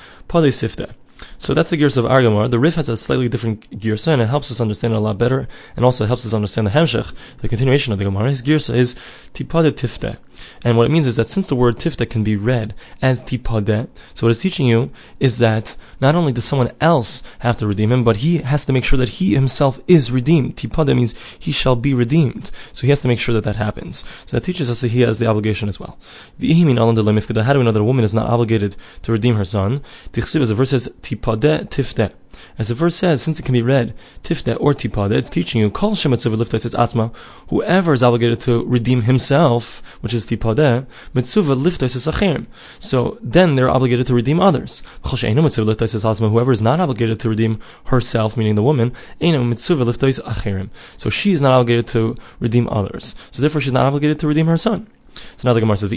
so 1.37 1.55
that's 1.55 1.71
the 1.71 1.77
gears 1.77 1.97
of 1.97 2.05
Argamar. 2.05 2.49
The 2.49 2.59
Rif 2.61 2.77
has 2.77 2.89
a 2.89 2.97
slightly 2.97 3.29
different 3.29 3.69
girsa, 3.71 4.09
and 4.09 4.23
it 4.23 4.29
helps 4.29 4.51
us 4.53 4.61
understand 4.61 4.95
it 4.95 4.99
a 4.99 5.01
lot 5.01 5.19
better, 5.19 5.49
and 5.75 5.85
also 5.85 6.07
helps 6.07 6.25
us 6.25 6.33
understand 6.33 6.69
the 6.69 6.71
Hemshech, 6.71 7.13
the 7.39 7.49
continuation 7.49 7.93
of 7.93 7.99
the 7.99 8.05
Gemara. 8.05 8.31
His 8.31 8.43
girsa 8.43 8.77
is 8.77 8.95
tipade 9.35 9.73
tifte. 9.73 10.17
And 10.65 10.77
what 10.77 10.87
it 10.87 10.91
means 10.91 11.07
is 11.07 11.17
that 11.17 11.29
since 11.29 11.49
the 11.49 11.57
word 11.57 11.77
tifte 11.77 12.09
can 12.11 12.25
be 12.25 12.37
read 12.37 12.75
as 13.01 13.23
tipade, 13.23 13.89
so 14.15 14.27
what 14.27 14.31
it's 14.31 14.43
teaching 14.43 14.67
you 14.67 14.91
is 15.21 15.39
that 15.39 15.77
not 16.01 16.15
only 16.15 16.33
does 16.33 16.45
someone 16.45 16.73
else 16.81 17.23
have 17.41 17.57
to 17.59 17.67
redeem 17.67 17.93
him, 17.93 18.05
but 18.05 18.19
he 18.19 18.39
has 18.39 18.65
to 18.65 18.73
make 18.73 18.85
sure 18.85 18.99
that 18.99 19.09
he 19.11 19.35
himself 19.35 19.81
is 19.87 20.11
redeemed. 20.11 20.57
Tipade 20.57 20.95
means 20.95 21.15
he 21.39 21.53
shall 21.53 21.77
be 21.77 21.95
redeemed. 21.95 22.51
So 22.73 22.83
he 22.83 22.91
has 22.91 23.01
to 23.03 23.09
make 23.09 23.21
sure 23.21 23.35
that 23.35 23.45
that 23.45 23.57
happens. 23.57 24.05
So 24.27 24.37
that 24.37 24.45
teaches 24.45 24.71
us 24.71 24.81
that 24.81 24.93
he 24.93 25.01
has 25.03 25.19
the 25.19 25.27
obligation 25.27 25.69
as 25.69 25.81
well. 25.81 25.99
How 26.41 26.45
do 26.45 26.65
we 26.65 26.75
know 26.75 26.93
that 26.93 27.81
a 27.81 27.85
woman 27.85 28.05
is 28.05 28.15
not 28.15 28.31
obligated 28.31 28.77
to 29.03 29.13
redeem 29.13 29.37
her 29.37 29.45
son? 29.45 29.83
The 30.13 30.21
verse 30.55 30.71
says, 30.71 30.89
tipade 31.03 31.69
tifte. 31.71 32.13
As 32.59 32.69
the 32.69 32.75
verse 32.75 32.97
says, 32.97 33.23
since 33.23 33.39
it 33.39 33.45
can 33.45 33.53
be 33.53 33.63
read 33.63 33.95
tifte 34.23 34.57
or 34.61 34.75
tipade, 34.75 35.13
it's 35.13 35.31
teaching 35.31 35.61
you 35.61 35.71
kol 35.71 35.93
shemitzuv 35.93 36.35
liftais 36.35 36.67
atzma. 36.75 37.15
Whoever 37.49 37.93
is 37.93 38.03
obligated 38.03 38.41
to 38.41 38.65
redeem 38.65 39.03
himself, 39.03 39.83
which 40.01 40.13
is 40.13 40.27
tipade, 40.27 40.87
mitzuva 41.15 41.57
liftais 41.57 41.97
achirim. 42.11 42.47
So 42.79 43.19
then 43.23 43.55
they're 43.55 43.71
obligated 43.71 44.07
to 44.09 44.15
redeem 44.15 44.41
others. 44.41 44.83
Whoever 45.05 46.53
is 46.53 46.63
not 46.63 46.81
obligated 46.81 47.21
to 47.21 47.29
redeem 47.29 47.61
herself, 47.85 48.37
meaning 48.37 48.55
the 48.57 48.63
woman, 48.63 48.93
mitzuva 49.21 49.85
liftais 49.85 50.21
achirim. 50.23 50.71
So 50.97 51.11
she 51.11 51.33
is 51.33 51.41
not 51.41 51.55
obligated 51.55 51.87
to 51.89 52.17
redeem 52.41 52.69
others. 52.69 53.15
So 53.31 53.41
therefore, 53.41 53.61
she's 53.61 53.73
not 53.73 53.87
obligated 53.87 54.19
to 54.21 54.27
redeem 54.27 54.47
her 54.47 54.57
son. 54.57 54.89
So 55.37 55.49
now 55.49 55.53
the 55.53 55.61
Gemara 55.61 55.77
says, 55.77 55.91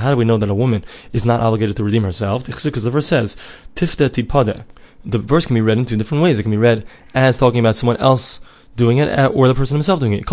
How 0.00 0.10
do 0.10 0.16
we 0.16 0.24
know 0.24 0.36
that 0.36 0.48
a 0.48 0.54
woman 0.54 0.84
is 1.12 1.26
not 1.26 1.40
obligated 1.40 1.76
to 1.76 1.84
redeem 1.84 2.02
herself? 2.02 2.46
Because 2.46 2.84
the 2.84 2.90
verse 2.90 3.06
says, 3.06 3.36
Tifte 3.74 4.08
tipade. 4.08 4.64
The 5.04 5.18
verse 5.18 5.46
can 5.46 5.54
be 5.54 5.60
read 5.60 5.78
in 5.78 5.84
two 5.84 5.96
different 5.96 6.22
ways. 6.22 6.38
It 6.38 6.42
can 6.42 6.50
be 6.50 6.56
read 6.56 6.84
as 7.14 7.38
talking 7.38 7.60
about 7.60 7.76
someone 7.76 7.96
else 7.98 8.40
doing 8.78 8.96
it, 8.96 9.08
uh, 9.18 9.26
or 9.26 9.46
the 9.48 9.54
person 9.54 9.76
himself 9.76 10.00
doing 10.00 10.14
it. 10.14 10.24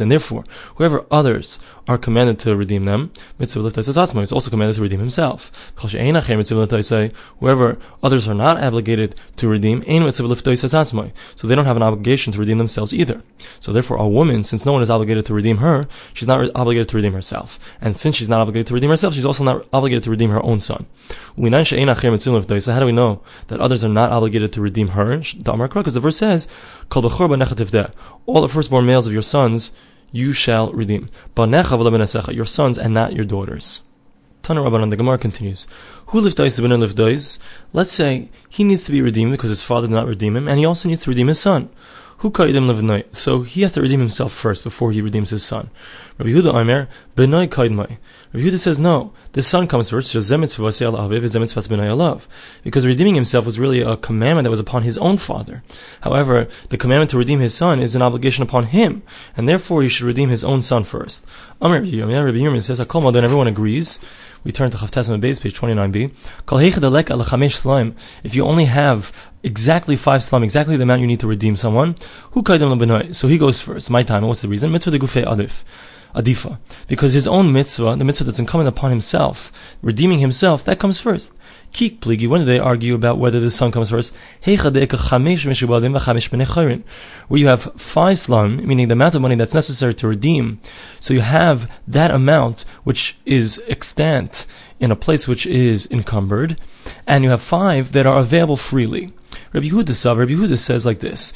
And 0.00 0.10
therefore, 0.10 0.44
whoever 0.74 1.06
others 1.10 1.58
are 1.88 1.96
commanded 1.96 2.38
to 2.40 2.56
redeem 2.56 2.84
them, 2.84 3.10
is 3.38 3.56
also 3.56 4.50
commanded 4.50 4.74
to 4.76 4.82
redeem 4.82 5.00
himself. 5.00 5.72
Whoever 7.40 7.78
others 8.02 8.28
are 8.28 8.34
not 8.34 8.62
obligated 8.62 9.14
to 9.36 9.48
redeem, 9.48 9.82
so 9.82 11.46
they 11.46 11.54
don't 11.54 11.64
have 11.64 11.76
an 11.76 11.82
obligation 11.82 12.32
to 12.32 12.38
redeem 12.38 12.58
themselves 12.58 12.92
either. 12.92 13.22
So 13.60 13.72
therefore, 13.72 13.96
a 13.96 14.08
woman, 14.08 14.42
since 14.42 14.66
no 14.66 14.72
one 14.72 14.82
is 14.82 14.90
obligated 14.90 15.24
to 15.26 15.34
redeem 15.34 15.58
her, 15.58 15.86
she's 16.12 16.28
not 16.28 16.50
obligated 16.54 16.88
to 16.88 16.96
redeem 16.96 17.12
herself. 17.12 17.58
And 17.80 17.96
since 17.96 18.16
she's 18.16 18.28
not 18.28 18.40
obligated 18.40 18.66
to 18.68 18.74
redeem 18.74 18.90
herself, 18.90 19.14
she's 19.14 19.24
also 19.24 19.44
not 19.44 19.66
obligated 19.72 20.02
to 20.04 20.10
redeem 20.10 20.30
her 20.30 20.44
own 20.44 20.58
son. 20.58 20.86
How 21.36 21.42
do 21.42 22.86
we 22.86 22.92
know 22.92 23.22
that 23.48 23.60
others 23.60 23.84
are 23.84 23.88
not 23.88 24.10
obligated 24.10 24.52
to 24.54 24.60
redeem 24.60 24.88
her? 24.88 25.18
Because 25.18 25.94
the 25.94 26.00
verse 26.00 26.16
says, 26.16 26.48
all 28.26 28.40
the 28.40 28.48
firstborn 28.48 28.86
males 28.86 29.06
of 29.06 29.12
your 29.12 29.22
sons 29.22 29.72
you 30.12 30.32
shall 30.32 30.72
redeem. 30.72 31.08
Your 31.36 32.44
sons 32.44 32.78
and 32.78 32.94
not 32.94 33.12
your 33.14 33.24
daughters. 33.24 33.82
Tana 34.44 34.60
Rabbanan, 34.60 34.90
the 34.90 34.96
Gemara 34.96 35.18
continues. 35.18 35.66
Who 36.08 36.20
liftais 36.20 36.60
ben 36.60 36.70
liftais? 36.78 37.38
Let's 37.72 37.90
say 37.90 38.28
he 38.48 38.62
needs 38.62 38.84
to 38.84 38.92
be 38.92 39.00
redeemed 39.00 39.32
because 39.32 39.48
his 39.48 39.62
father 39.62 39.86
did 39.86 39.94
not 39.94 40.06
redeem 40.06 40.36
him, 40.36 40.46
and 40.46 40.58
he 40.58 40.66
also 40.66 40.88
needs 40.88 41.02
to 41.04 41.10
redeem 41.10 41.28
his 41.28 41.40
son. 41.40 41.70
Who 42.18 42.30
kaidim 42.30 42.66
levnoi? 42.70 43.04
So 43.12 43.42
he 43.42 43.62
has 43.62 43.72
to 43.72 43.82
redeem 43.82 44.00
himself 44.00 44.32
first 44.32 44.64
before 44.64 44.92
he 44.92 45.02
redeems 45.02 45.30
his 45.30 45.44
son. 45.44 45.70
Rabbi 46.18 46.30
Yehuda 46.30 46.54
Omer 46.54 46.88
benoi 47.16 47.48
kaidmai. 47.48 47.98
Rabbi 48.32 48.46
Yehuda 48.46 48.58
says 48.58 48.78
no. 48.78 49.12
The 49.32 49.42
son 49.42 49.66
comes 49.66 49.90
first. 49.90 50.12
Because 52.62 52.86
redeeming 52.86 53.14
himself 53.14 53.44
was 53.44 53.58
really 53.58 53.80
a 53.80 53.96
commandment 53.96 54.44
that 54.44 54.50
was 54.50 54.60
upon 54.60 54.82
his 54.84 54.96
own 54.98 55.16
father. 55.18 55.62
However, 56.02 56.46
the 56.68 56.76
commandment 56.78 57.10
to 57.10 57.18
redeem 57.18 57.40
his 57.40 57.54
son 57.54 57.80
is 57.80 57.96
an 57.96 58.02
obligation 58.02 58.42
upon 58.42 58.66
him, 58.66 59.02
and 59.36 59.48
therefore 59.48 59.82
he 59.82 59.88
should 59.88 60.06
redeem 60.06 60.28
his 60.28 60.44
own 60.44 60.62
son 60.62 60.84
first. 60.84 61.26
Rabbi 61.60 61.86
Yirmiyah 61.86 62.62
says, 62.62 62.78
"Hakol 62.78 63.14
everyone 63.16 63.48
agrees." 63.48 63.98
We 64.44 64.52
turn 64.52 64.70
to 64.70 64.76
Chavtes 64.76 65.20
Base, 65.20 65.38
page 65.40 65.58
29b. 65.58 66.12
If 68.24 68.34
you 68.34 68.44
only 68.44 68.64
have 68.66 69.30
exactly 69.42 69.96
five 69.96 70.22
slime, 70.22 70.42
exactly 70.42 70.76
the 70.76 70.82
amount 70.82 71.00
you 71.00 71.06
need 71.06 71.20
to 71.20 71.26
redeem 71.26 71.56
someone, 71.56 71.94
who 72.32 72.44
So 73.14 73.28
he 73.28 73.38
goes 73.38 73.60
first. 73.60 73.90
My 73.90 74.02
time. 74.02 74.26
What's 74.26 74.42
the 74.42 74.48
reason? 74.48 74.70
Mitzvah 74.70 74.90
de 74.90 74.98
gufei 74.98 75.24
adif 75.24 75.64
adifa. 76.14 76.58
Because 76.86 77.12
his 77.12 77.26
own 77.26 77.52
mitzvah, 77.52 77.96
the 77.96 78.04
mitzvah 78.04 78.24
that's 78.24 78.38
incumbent 78.38 78.68
upon 78.68 78.90
himself, 78.90 79.50
redeeming 79.82 80.18
himself, 80.18 80.64
that 80.64 80.78
comes 80.78 80.98
first. 80.98 81.32
Kik 81.74 82.00
pligi, 82.00 82.28
when 82.28 82.42
do 82.42 82.44
they 82.44 82.60
argue 82.60 82.94
about 82.94 83.18
whether 83.18 83.40
the 83.40 83.50
son 83.50 83.72
comes 83.72 83.90
first? 83.90 84.14
Where 84.44 84.60
you 87.40 87.48
have 87.48 87.72
five 87.76 88.18
slum, 88.20 88.64
meaning 88.64 88.86
the 88.86 88.92
amount 88.92 89.16
of 89.16 89.22
money 89.22 89.34
that's 89.34 89.54
necessary 89.54 89.92
to 89.94 90.06
redeem. 90.06 90.60
So 91.00 91.12
you 91.12 91.20
have 91.22 91.68
that 91.88 92.12
amount 92.12 92.64
which 92.84 93.18
is 93.26 93.60
extant 93.66 94.46
in 94.78 94.92
a 94.92 94.96
place 94.96 95.26
which 95.26 95.46
is 95.46 95.90
encumbered, 95.90 96.60
and 97.08 97.24
you 97.24 97.30
have 97.30 97.42
five 97.42 97.90
that 97.90 98.06
are 98.06 98.20
available 98.20 98.56
freely. 98.56 99.12
Rabbi 99.52 99.66
Yehuda 99.66 100.16
Rabbi 100.16 100.32
Yehuda 100.32 100.56
says 100.56 100.86
like 100.86 101.00
this: 101.00 101.32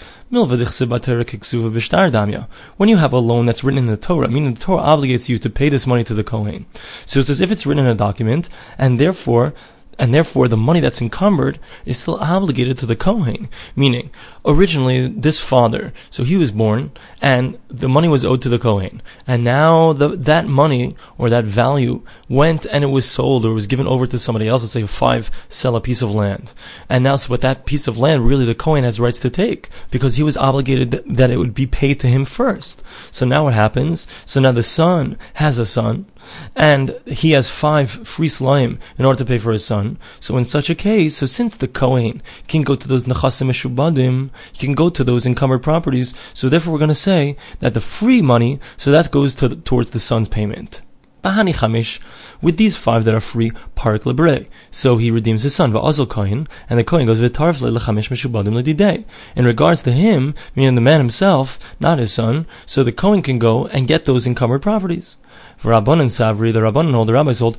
When 2.76 2.88
you 2.88 2.96
have 2.96 3.12
a 3.12 3.18
loan 3.18 3.46
that's 3.46 3.64
written 3.64 3.78
in 3.78 3.86
the 3.86 3.96
Torah, 3.96 4.30
meaning 4.30 4.54
the 4.54 4.60
Torah 4.60 4.82
obligates 4.82 5.28
you 5.28 5.38
to 5.40 5.50
pay 5.50 5.68
this 5.68 5.84
money 5.86 6.04
to 6.04 6.14
the 6.14 6.22
Kohen. 6.22 6.66
So 7.06 7.18
it's 7.18 7.30
as 7.30 7.40
if 7.40 7.50
it's 7.50 7.66
written 7.66 7.86
in 7.86 7.90
a 7.90 7.96
document, 7.96 8.48
and 8.76 9.00
therefore 9.00 9.52
and 9.98 10.14
therefore 10.14 10.48
the 10.48 10.56
money 10.56 10.80
that's 10.80 11.02
encumbered 11.02 11.58
is 11.84 11.98
still 11.98 12.16
obligated 12.16 12.78
to 12.78 12.86
the 12.86 12.96
Kohen. 12.96 13.48
Meaning, 13.74 14.10
originally 14.44 15.08
this 15.08 15.38
father, 15.40 15.92
so 16.10 16.24
he 16.24 16.36
was 16.36 16.52
born, 16.52 16.92
and 17.20 17.58
the 17.68 17.88
money 17.88 18.08
was 18.08 18.24
owed 18.24 18.42
to 18.42 18.48
the 18.48 18.58
Kohen, 18.58 19.02
and 19.26 19.42
now 19.42 19.92
the, 19.92 20.08
that 20.08 20.46
money 20.46 20.96
or 21.18 21.28
that 21.28 21.44
value 21.44 22.02
went 22.28 22.66
and 22.66 22.84
it 22.84 22.88
was 22.88 23.10
sold 23.10 23.44
or 23.44 23.52
was 23.52 23.66
given 23.66 23.86
over 23.86 24.06
to 24.06 24.18
somebody 24.18 24.48
else. 24.48 24.62
Let's 24.62 24.72
say 24.72 24.82
a 24.82 24.86
five 24.86 25.30
sell 25.48 25.76
a 25.76 25.80
piece 25.80 26.02
of 26.02 26.14
land, 26.14 26.54
and 26.88 27.02
now 27.02 27.16
so 27.16 27.30
but 27.30 27.40
that 27.40 27.66
piece 27.66 27.88
of 27.88 27.98
land 27.98 28.26
really 28.26 28.44
the 28.44 28.54
Kohen 28.54 28.84
has 28.84 29.00
rights 29.00 29.18
to 29.20 29.30
take 29.30 29.68
because 29.90 30.16
he 30.16 30.22
was 30.22 30.36
obligated 30.36 31.02
that 31.06 31.30
it 31.30 31.38
would 31.38 31.54
be 31.54 31.66
paid 31.66 32.00
to 32.00 32.06
him 32.06 32.24
first. 32.24 32.82
So 33.10 33.26
now 33.26 33.44
what 33.44 33.54
happens? 33.54 34.06
So 34.24 34.40
now 34.40 34.52
the 34.52 34.62
son 34.62 35.18
has 35.34 35.58
a 35.58 35.66
son 35.66 36.06
and 36.54 36.98
he 37.06 37.32
has 37.32 37.48
five 37.48 37.90
free 37.90 38.28
slime 38.28 38.78
in 38.98 39.04
order 39.04 39.18
to 39.18 39.24
pay 39.24 39.38
for 39.38 39.52
his 39.52 39.64
son. 39.64 39.98
So 40.20 40.36
in 40.36 40.44
such 40.44 40.70
a 40.70 40.74
case, 40.74 41.16
so 41.16 41.26
since 41.26 41.56
the 41.56 41.68
Kohen 41.68 42.22
can 42.46 42.62
go 42.62 42.76
to 42.76 42.88
those 42.88 43.06
nechasim 43.06 43.48
meshubadim, 43.48 44.30
he 44.52 44.66
can 44.66 44.74
go 44.74 44.90
to 44.90 45.04
those 45.04 45.26
encumbered 45.26 45.62
properties. 45.62 46.14
So 46.34 46.48
therefore, 46.48 46.72
we're 46.72 46.78
going 46.78 46.88
to 46.88 46.94
say 46.94 47.36
that 47.60 47.74
the 47.74 47.80
free 47.80 48.22
money, 48.22 48.60
so 48.76 48.90
that 48.90 49.10
goes 49.10 49.34
to, 49.36 49.48
towards 49.48 49.90
the 49.90 50.00
son's 50.00 50.28
payment. 50.28 50.82
Bahani 51.24 51.52
Chamish, 51.52 51.98
with 52.40 52.58
these 52.58 52.76
five 52.76 53.04
that 53.04 53.14
are 53.14 53.20
free, 53.20 53.50
Parak 53.76 54.04
Lebre. 54.04 54.46
So 54.70 54.98
he 54.98 55.10
redeems 55.10 55.42
his 55.42 55.54
son, 55.54 55.72
Va'azal 55.72 56.08
Kohen, 56.08 56.46
and 56.70 56.78
the 56.78 56.84
Kohen 56.84 57.06
goes 57.06 57.20
V'tarf 57.20 57.58
Lechamish 57.58 58.08
Meshubadim 58.08 58.54
Ledidei. 58.54 59.04
In 59.34 59.44
regards 59.44 59.82
to 59.82 59.92
him, 59.92 60.34
meaning 60.54 60.76
the 60.76 60.80
man 60.80 61.00
himself, 61.00 61.58
not 61.80 61.98
his 61.98 62.12
son, 62.12 62.46
so 62.66 62.84
the 62.84 62.92
Kohen 62.92 63.22
can 63.22 63.40
go 63.40 63.66
and 63.66 63.88
get 63.88 64.04
those 64.04 64.28
encumbered 64.28 64.62
properties. 64.62 65.16
Rabbanan 65.62 66.06
Savri, 66.06 66.52
the 66.52 66.60
Rabbanan 66.60 66.92
hold, 66.92 67.08
the 67.08 67.14
rabbis 67.14 67.40
hold, 67.40 67.58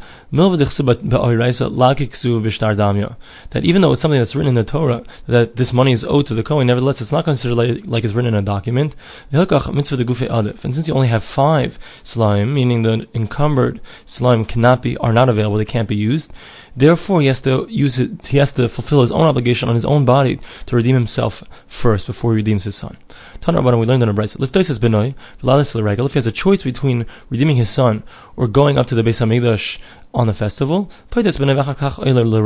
that 3.50 3.66
even 3.66 3.82
though 3.82 3.92
it's 3.92 4.02
something 4.02 4.20
that's 4.20 4.36
written 4.36 4.50
in 4.50 4.56
the 4.56 4.64
Torah, 4.64 5.04
that 5.28 5.56
this 5.58 5.74
money 5.74 5.92
is 5.92 6.04
owed 6.06 6.26
to 6.28 6.34
the 6.34 6.44
Kohen, 6.44 6.68
nevertheless 6.68 7.02
it's 7.02 7.12
not 7.12 7.26
considered 7.26 7.56
like, 7.56 7.82
like 7.86 8.04
it's 8.04 8.14
written 8.14 8.34
in 8.34 8.40
a 8.40 8.42
document. 8.42 8.96
And 9.32 9.50
since 9.50 10.88
you 10.88 10.94
only 10.94 11.08
have 11.10 11.24
five 11.24 11.80
slime, 12.04 12.54
meaning 12.54 12.84
the 12.84 13.08
encumbered 13.14 13.82
slime 14.06 14.46
cannot 14.46 14.82
be, 14.82 14.96
are 14.98 15.12
not 15.12 15.28
available, 15.28 15.58
they 15.58 15.66
can't 15.66 15.88
be 15.88 15.96
used, 15.96 16.32
Therefore, 16.80 17.20
he 17.20 17.28
has 17.28 17.42
to 17.42 17.68
use 17.70 18.00
it. 18.00 18.28
He 18.28 18.38
has 18.38 18.54
to 18.54 18.70
fulfill 18.70 19.02
his 19.02 19.12
own 19.12 19.28
obligation 19.28 19.68
on 19.68 19.76
his 19.76 19.84
own 19.84 20.06
body 20.06 20.40
to 20.66 20.78
redeem 20.78 20.96
himself 20.96 21.44
first 21.68 22.08
before 22.08 22.32
he 22.32 22.38
redeems 22.38 22.64
his 22.64 22.78
son. 22.78 22.96
Tana 23.42 23.62
we 23.62 23.86
learned 23.86 24.02
in 24.02 24.08
a 24.08 24.14
brayse. 24.14 24.42
If 24.42 26.14
he 26.14 26.18
has 26.18 26.28
a 26.28 26.32
choice 26.32 26.64
between 26.64 27.06
redeeming 27.30 27.58
his 27.58 27.70
son 27.70 28.04
or 28.38 28.48
going 28.48 28.78
up 28.78 28.88
to 28.88 28.96
the 28.96 29.04
Beis 29.04 29.20
Hamikdash 29.20 29.80
on 30.12 30.26
the 30.26 30.34
festival. 30.34 30.90
So 31.12 31.22
the 31.22 32.42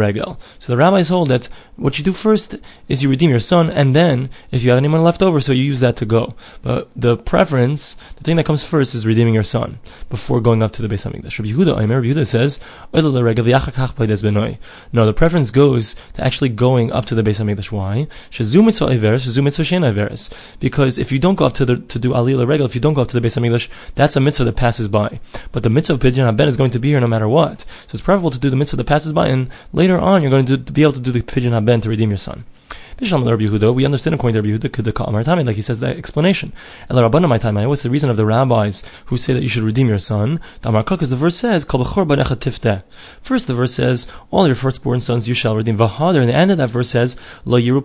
rabbis 0.77 1.07
hold 1.07 1.29
that 1.29 1.47
what 1.77 1.97
you 1.97 2.03
do 2.03 2.11
first 2.11 2.55
is 2.89 3.01
you 3.01 3.09
redeem 3.09 3.29
your 3.29 3.39
son, 3.39 3.69
and 3.69 3.95
then 3.95 4.29
if 4.51 4.63
you 4.63 4.69
have 4.69 4.77
any 4.77 4.89
money 4.89 5.03
left 5.03 5.23
over, 5.23 5.39
so 5.39 5.53
you 5.53 5.63
use 5.63 5.79
that 5.79 5.95
to 5.97 6.05
go. 6.05 6.35
But 6.61 6.89
the 6.95 7.15
preference, 7.15 7.95
the 8.15 8.23
thing 8.23 8.35
that 8.35 8.45
comes 8.45 8.63
first, 8.63 8.93
is 8.93 9.07
redeeming 9.07 9.33
your 9.33 9.43
son 9.43 9.79
before 10.09 10.41
going 10.41 10.61
up 10.61 10.73
to 10.73 10.81
the 10.81 10.93
Beis 10.93 11.09
Hamikdash. 11.09 11.39
Rabbi 11.39 11.51
Yehuda, 11.51 11.77
Rabbi 11.77 12.07
Yehuda 12.07 12.27
says, 12.27 12.59
no, 14.91 15.05
the 15.05 15.13
preference 15.13 15.51
goes 15.51 15.95
to 16.13 16.23
actually 16.23 16.49
going 16.49 16.91
up 16.91 17.05
to 17.05 17.15
the 17.15 17.23
Beis 17.23 17.39
Hamikdash. 17.39 17.71
Why? 17.71 18.07
Because 20.59 20.97
if 20.97 21.11
you 21.11 21.19
don't 21.19 21.35
go 21.35 21.45
up 21.45 21.53
to 21.53 21.65
the 21.65 21.77
to 21.77 21.99
do 21.99 22.11
alila 22.11 22.47
regal, 22.47 22.65
if 22.65 22.75
you 22.75 22.81
don't 22.81 22.93
go 22.93 23.01
up 23.01 23.07
to 23.07 23.19
the 23.19 23.25
Beis 23.25 23.37
Hamikdash, 23.39 23.69
that's 23.95 24.17
a 24.17 24.19
mitzvah 24.19 24.43
that 24.43 24.55
passes 24.55 24.87
by. 24.87 25.19
But 25.51 25.63
the 25.63 25.69
mitzvah 25.69 25.93
of 25.93 26.01
pidyon 26.01 26.25
haben 26.25 26.47
is 26.47 26.57
going 26.57 26.71
to 26.71 26.79
be 26.79 26.89
here 26.89 26.99
no 26.99 27.07
matter 27.07 27.29
what. 27.29 27.52
So 27.61 27.93
it's 27.93 28.01
preferable 28.01 28.31
to 28.31 28.39
do 28.39 28.49
the 28.49 28.55
mitzvah 28.55 28.77
that 28.77 28.85
passes 28.85 29.13
by, 29.13 29.27
and 29.27 29.49
later 29.71 29.99
on 29.99 30.21
you're 30.21 30.31
going 30.31 30.45
to, 30.45 30.57
do, 30.57 30.63
to 30.63 30.71
be 30.71 30.83
able 30.83 30.93
to 30.93 30.99
do 30.99 31.11
the 31.11 31.21
pidyon 31.21 31.51
haben 31.51 31.81
to 31.81 31.89
redeem 31.89 32.09
your 32.09 32.17
son. 32.17 32.45
We 33.03 33.85
understand 33.85 34.15
according 34.15 34.33
to 34.33 34.41
the 34.41 34.49
Rabbi 34.49 34.65
Yehuda, 34.65 35.45
like 35.45 35.55
he 35.55 35.61
says 35.61 35.79
the 35.79 35.87
explanation. 35.87 36.53
And 36.89 36.97
the 36.97 37.27
my 37.27 37.37
time, 37.37 37.55
what's 37.67 37.83
the 37.83 37.89
reason 37.89 38.09
of 38.09 38.17
the 38.17 38.25
rabbis 38.25 38.83
who 39.07 39.17
say 39.17 39.33
that 39.33 39.43
you 39.43 39.49
should 39.49 39.63
redeem 39.63 39.89
your 39.89 39.99
son? 39.99 40.39
Because 40.61 41.09
the 41.09 41.15
verse 41.15 41.37
says, 41.37 41.65
First, 43.21 43.47
the 43.47 43.53
verse 43.53 43.73
says, 43.73 44.07
all 44.31 44.47
your 44.47 44.55
firstborn 44.55 44.99
sons 44.99 45.27
you 45.27 45.33
shall 45.33 45.55
redeem. 45.55 45.77
Vahader, 45.77 46.21
and 46.21 46.29
the 46.29 46.33
end 46.33 46.51
of 46.51 46.57
that 46.57 46.69
verse 46.69 46.89
says, 46.89 47.15
Lo. 47.45 47.57
You 47.57 47.81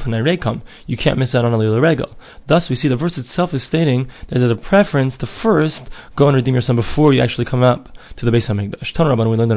can't 0.97 1.19
miss 1.19 1.35
out 1.35 1.45
on 1.45 1.53
a 1.53 1.59
lila. 1.59 2.09
Thus, 2.47 2.71
we 2.71 2.77
see 2.77 2.89
the 2.89 2.97
verse 2.97 3.19
itself 3.19 3.55
is 3.55 3.63
stating 3.63 4.09
that 4.29 4.39
there's 4.39 4.51
a 4.51 4.57
preference 4.57 5.19
to 5.19 5.27
first 5.27 5.91
go 6.17 6.29
and 6.29 6.37
redeem 6.37 6.55
your 6.55 6.63
son 6.63 6.77
before 6.77 7.13
you 7.13 7.21
actually 7.21 7.45
come 7.45 7.63
up 7.63 7.97
to 8.17 8.25
the 8.25 8.33
Beis 8.33 8.49
Hamikdash. 8.49 8.93
Tan 8.93 9.07
Rabban, 9.07 9.31
we 9.31 9.37
learned 9.37 9.53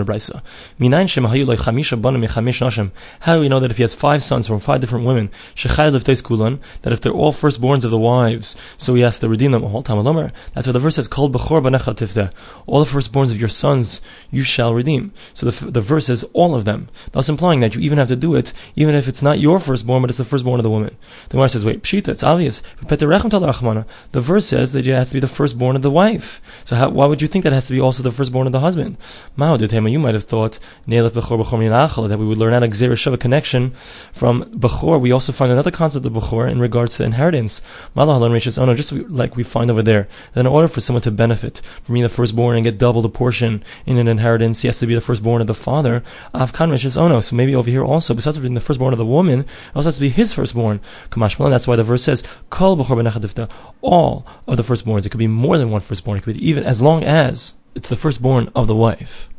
in. 2.78 2.92
How 3.22 3.36
do 3.36 3.40
we 3.40 3.50
know 3.50 3.60
that 3.60 3.72
if 3.72 3.78
he 3.78 3.84
has 3.84 3.94
five 3.94 4.24
sons 4.24 4.48
from 4.48 4.60
five 4.60 4.82
different 4.82 5.06
women, 5.06 5.30
that 5.56 6.94
if 6.94 7.02
they're 7.02 7.12
all 7.12 7.32
firstborns 7.32 7.84
of 7.84 7.92
the 7.92 7.98
wives, 7.98 8.56
so 8.78 8.96
he 8.96 9.02
has 9.02 9.20
to 9.20 9.30
redeem 9.30 9.52
them 9.52 9.64
all? 9.64 9.82
That's 9.82 10.68
why 10.68 10.74
the 10.74 10.80
verse 10.80 10.96
says, 10.96 11.08
called 11.08 11.34
Bhakor 11.34 11.62
Banachatifta. 11.62 12.34
All 12.66 12.84
the 12.84 12.90
firstborns 12.90 13.32
of 13.32 13.40
your 13.40 13.50
sons 13.50 14.02
you 14.30 14.44
shall 14.44 14.74
redeem. 14.74 15.14
So 15.34 15.50
the, 15.50 15.72
the 15.72 15.82
verse 15.82 16.08
says 16.08 16.24
all 16.34 16.56
of 16.56 16.66
them, 16.66 16.90
thus 17.12 17.30
implying 17.30 17.60
that 17.62 17.76
you 17.76 17.82
even 17.82 17.98
have 17.98 18.08
to 18.10 18.16
do 18.16 18.36
it, 18.36 18.54
even 18.76 18.96
if 18.96 19.08
it's 19.08 19.22
not 19.22 19.40
your 19.40 19.60
firstborn, 19.60 20.02
but 20.02 20.10
it's 20.10 20.18
the 20.18 20.26
firstborn 20.26 20.60
of 20.60 20.64
the 20.64 20.70
woman. 20.70 20.96
The 21.30 21.34
Gemara 21.34 21.50
says, 21.50 21.66
wait, 21.66 21.84
pshita, 21.84 22.10
it's 22.10 22.24
obvious. 22.24 22.62
The 22.88 24.22
verse 24.22 24.46
says 24.46 24.74
that 24.74 24.88
it 24.88 24.94
has 24.94 25.10
to 25.10 25.14
be 25.14 25.20
the 25.20 25.28
firstborn 25.28 25.76
of 25.76 25.82
the 25.82 25.92
wife. 25.92 26.42
So 26.64 26.76
how, 26.76 26.90
why 26.90 27.06
would 27.06 27.22
you 27.22 27.28
think 27.28 27.44
that 27.44 27.54
has 27.54 27.68
to 27.68 27.74
be 27.74 27.82
also 27.82 28.04
the 28.04 28.12
firstborn 28.12 28.48
of 28.48 28.54
the 28.54 28.60
husband? 28.60 28.98
You 29.38 30.00
might 30.00 30.14
have 30.14 30.24
thought 30.24 30.60
that 30.88 32.18
we 32.20 32.26
would 32.26 32.38
learn 32.38 32.54
out 32.54 32.64
a 32.64 33.18
connection 33.18 33.72
from 34.12 34.44
Bechor. 34.46 35.00
We 35.00 35.12
also 35.12 35.31
also 35.32 35.38
find 35.38 35.52
another 35.52 35.72
concept 35.72 36.06
of 36.06 36.12
Bechor 36.12 36.52
in 36.52 36.60
regards 36.60 36.98
to 36.98 37.04
inheritance. 37.04 37.62
Malahalan 37.96 38.34
Rishis 38.34 38.58
oh 38.58 38.64
Ono, 38.64 38.76
just 38.76 38.92
like 38.92 39.38
we 39.38 39.44
find 39.44 39.72
over 39.72 39.82
there, 39.82 40.08
that 40.34 40.42
in 40.42 40.48
order 40.48 40.68
for 40.68 40.82
someone 40.82 41.02
to 41.04 41.12
benefit 41.12 41.62
from 41.84 41.94
being 41.94 42.04
the 42.04 42.10
firstborn 42.10 42.58
and 42.58 42.66
get 42.66 42.78
double 42.78 43.02
the 43.02 43.10
portion 43.10 43.64
in 43.86 43.98
an 43.98 44.10
inheritance, 44.10 44.62
he 44.62 44.68
has 44.68 44.80
to 44.80 44.88
be 44.88 44.94
the 44.94 45.02
firstborn 45.02 45.40
of 45.42 45.48
the 45.48 45.54
father. 45.54 46.04
Avkan 46.34 46.72
Rishis 46.72 46.98
oh 46.98 47.06
Ono. 47.06 47.22
So 47.22 47.36
maybe 47.36 47.56
over 47.56 47.70
here 47.70 47.84
also, 47.84 48.14
besides 48.14 48.38
being 48.40 48.56
the 48.56 48.62
firstborn 48.62 48.94
of 48.94 49.00
the 49.00 49.06
woman, 49.06 49.42
it 49.42 49.48
also 49.74 49.88
has 49.88 49.96
to 49.96 50.02
be 50.02 50.10
his 50.10 50.34
firstborn. 50.34 50.82
And 51.12 51.54
that's 51.54 51.68
why 51.68 51.76
the 51.76 51.84
verse 51.84 52.04
says, 52.04 52.24
all 52.52 52.74
of 52.74 54.58
the 54.58 54.64
firstborns. 54.64 55.06
It 55.06 55.10
could 55.10 55.18
be 55.18 55.28
more 55.28 55.58
than 55.58 55.72
one 55.72 55.82
firstborn. 55.82 56.18
It 56.18 56.24
could 56.24 56.36
be 56.36 56.48
even 56.48 56.64
as 56.66 56.82
long 56.82 57.04
as 57.04 57.54
it's 57.74 57.90
the 57.90 57.96
firstborn 57.96 58.52
of 58.54 58.68
the 58.68 58.76
wife. 58.76 59.30